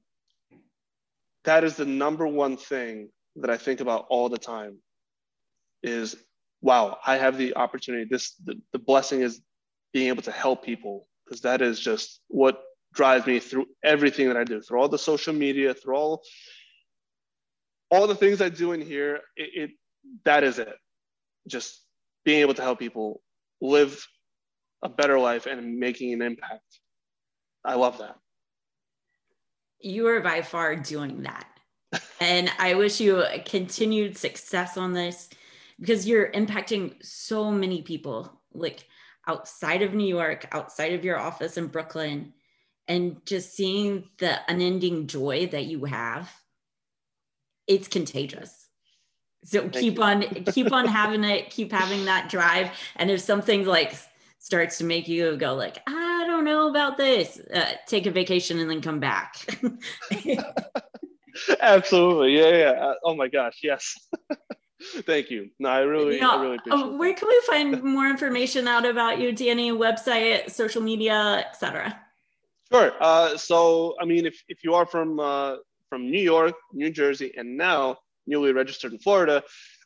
[1.44, 4.78] that is the number one thing that I think about all the time
[5.82, 6.16] is
[6.64, 8.06] wow, I have the opportunity.
[8.10, 9.42] This the, the blessing is
[9.92, 12.62] being able to help people because that is just what
[12.94, 16.22] drives me through everything that I do, through all the social media, through all
[17.90, 19.20] all the things I do in here.
[19.36, 19.70] It, it
[20.24, 20.74] that is it.
[21.46, 21.82] Just
[22.24, 23.20] being able to help people
[23.60, 24.02] live
[24.82, 26.80] a better life and making an impact.
[27.62, 28.16] I love that.
[29.80, 31.46] You are by far doing that.
[32.20, 35.28] and I wish you continued success on this
[35.80, 38.86] because you're impacting so many people like
[39.26, 42.32] outside of New York, outside of your office in Brooklyn,
[42.86, 46.30] and just seeing the unending joy that you have,
[47.66, 48.68] it's contagious.
[49.44, 50.02] So Thank keep you.
[50.02, 52.70] on keep on having it, keep having that drive.
[52.96, 53.94] And if something like
[54.38, 58.58] starts to make you go like, I don't know about this, uh, take a vacation
[58.58, 59.36] and then come back.
[61.60, 62.38] Absolutely.
[62.38, 62.92] Yeah, yeah.
[63.02, 63.94] Oh my gosh, yes.
[65.06, 65.50] Thank you.
[65.58, 69.18] No, I really, I really appreciate uh, Where can we find more information out about
[69.18, 69.72] you, Danny?
[69.72, 72.00] Website, social media, etc.
[72.72, 72.92] Sure.
[73.00, 75.56] Uh, so, I mean, if, if you are from uh,
[75.88, 79.42] from New York, New Jersey, and now newly registered in Florida,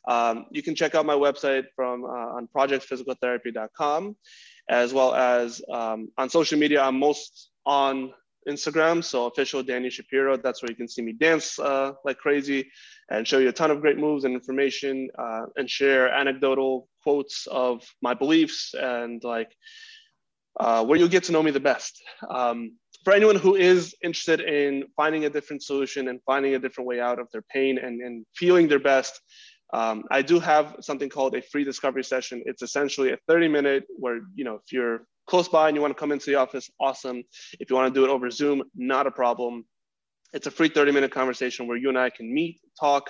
[0.07, 4.15] um, you can check out my website from uh, on projectphysicaltherapy.com,
[4.69, 6.81] as well as um, on social media.
[6.81, 8.13] I'm most on
[8.47, 10.37] Instagram, so official Danny Shapiro.
[10.37, 12.71] That's where you can see me dance uh, like crazy
[13.09, 17.47] and show you a ton of great moves and information uh, and share anecdotal quotes
[17.47, 19.51] of my beliefs and like
[20.59, 22.01] uh, where you'll get to know me the best.
[22.29, 26.87] Um, for anyone who is interested in finding a different solution and finding a different
[26.87, 29.21] way out of their pain and, and feeling their best,
[29.73, 32.43] um, I do have something called a free discovery session.
[32.45, 35.95] It's essentially a 30 minute where, you know, if you're close by and you want
[35.95, 37.23] to come into the office, awesome.
[37.59, 39.65] If you want to do it over Zoom, not a problem.
[40.33, 43.09] It's a free 30 minute conversation where you and I can meet, talk.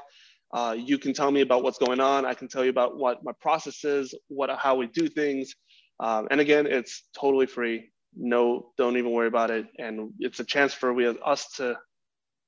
[0.51, 2.25] Uh, you can tell me about what's going on.
[2.25, 5.53] I can tell you about what my process is, what how we do things.
[5.99, 7.89] Um, and again, it's totally free.
[8.15, 9.67] No, don't even worry about it.
[9.77, 11.77] And it's a chance for we us to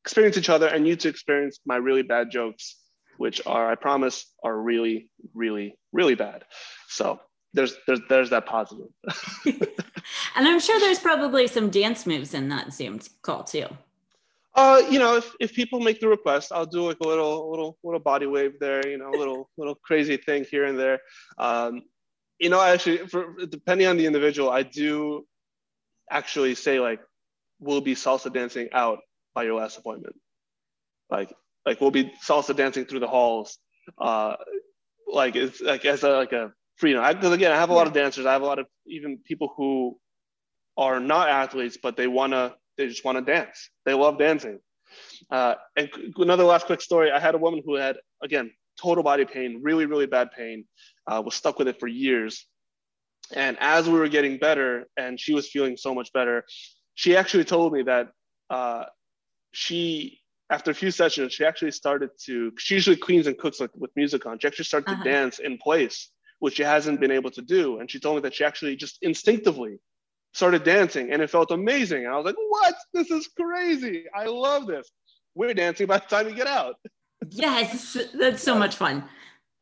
[0.03, 2.77] experience each other and you to experience my really bad jokes,
[3.17, 6.43] which are, I promise, are really, really, really bad.
[6.87, 7.19] So
[7.53, 8.87] there's there's there's that positive.
[9.45, 13.67] and I'm sure there's probably some dance moves in that Zoom call too.
[14.55, 17.77] Uh, you know, if, if people make the request, I'll do like a little little
[17.83, 20.99] little body wave there, you know, a little little crazy thing here and there.
[21.37, 21.83] Um,
[22.39, 25.25] you know, I actually, for, depending on the individual, I do
[26.11, 26.99] actually say like
[27.59, 28.99] we'll be salsa dancing out
[29.35, 30.15] by your last appointment.
[31.09, 31.33] Like,
[31.65, 33.57] like we'll be salsa dancing through the halls.
[33.99, 34.35] Uh,
[35.11, 37.03] like it's like as a like a freedom.
[37.07, 38.25] Because again, I have a lot of dancers.
[38.25, 39.97] I have a lot of even people who
[40.77, 43.69] are not athletes, but they wanna they just want to dance.
[43.85, 44.59] They love dancing.
[45.29, 47.11] Uh, and another last quick story.
[47.11, 48.51] I had a woman who had again
[48.81, 50.65] total body pain, really really bad pain,
[51.07, 52.45] uh, was stuck with it for years.
[53.33, 56.43] And as we were getting better, and she was feeling so much better,
[56.95, 58.09] she actually told me that
[58.49, 58.83] uh,
[59.53, 63.69] she after a few sessions, she actually started to, she usually cleans and cooks like
[63.73, 64.37] with music on.
[64.37, 65.03] She actually started uh-huh.
[65.03, 66.09] to dance in place,
[66.39, 67.79] which she hasn't been able to do.
[67.79, 69.79] And she told me that she actually just instinctively
[70.33, 72.05] started dancing and it felt amazing.
[72.05, 72.75] And I was like, what?
[72.93, 74.05] This is crazy.
[74.15, 74.89] I love this.
[75.35, 76.75] We're dancing by the time we get out.
[77.29, 79.03] Yes, that's so much fun.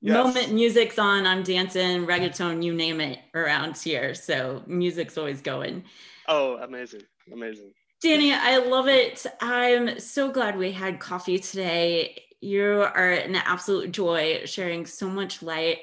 [0.02, 0.14] Yes.
[0.16, 4.16] Moment music's on, I'm dancing, reggaeton, you name it around here.
[4.16, 5.84] So music's always going.
[6.28, 7.02] Oh, amazing.
[7.34, 7.72] Amazing.
[8.02, 9.26] Danny, I love it.
[9.42, 12.24] I'm so glad we had coffee today.
[12.40, 15.80] You are an absolute joy, sharing so much light,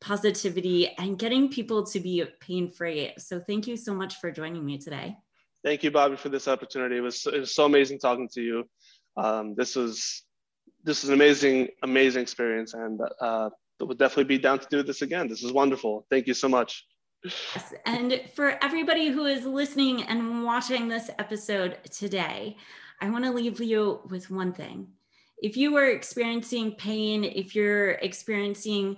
[0.00, 3.12] positivity, and getting people to be pain free.
[3.18, 5.16] So, thank you so much for joining me today.
[5.64, 6.98] Thank you, Bobbi, for this opportunity.
[6.98, 8.64] It was, it was so amazing talking to you.
[9.16, 10.22] Um, this was
[10.84, 15.02] this is an amazing, amazing experience, and uh, would definitely be down to do this
[15.02, 15.28] again.
[15.28, 16.06] This is wonderful.
[16.10, 16.86] Thank you so much.
[17.24, 17.74] Yes.
[17.86, 22.56] And for everybody who is listening and watching this episode today,
[23.00, 24.88] I want to leave you with one thing.
[25.42, 28.96] If you are experiencing pain, if you're experiencing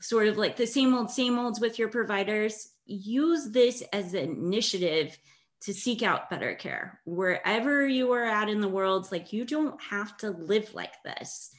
[0.00, 4.30] sort of like the same old, same olds with your providers, use this as an
[4.30, 5.18] initiative
[5.62, 7.00] to seek out better care.
[7.04, 11.50] Wherever you are at in the world, like you don't have to live like this.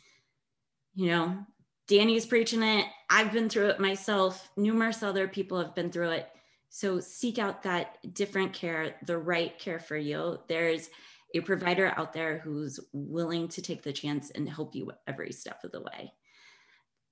[0.93, 1.37] You know,
[1.87, 2.85] Danny's preaching it.
[3.09, 4.49] I've been through it myself.
[4.55, 6.27] Numerous other people have been through it.
[6.69, 10.39] So seek out that different care, the right care for you.
[10.47, 10.89] There's
[11.33, 15.63] a provider out there who's willing to take the chance and help you every step
[15.63, 16.13] of the way.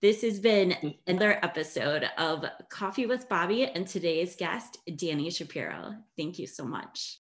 [0.01, 0.89] This has been mm-hmm.
[1.07, 5.95] another episode of Coffee with Bobbi and today's guest, Danny Shapiro.
[6.17, 7.13] Thank you so much.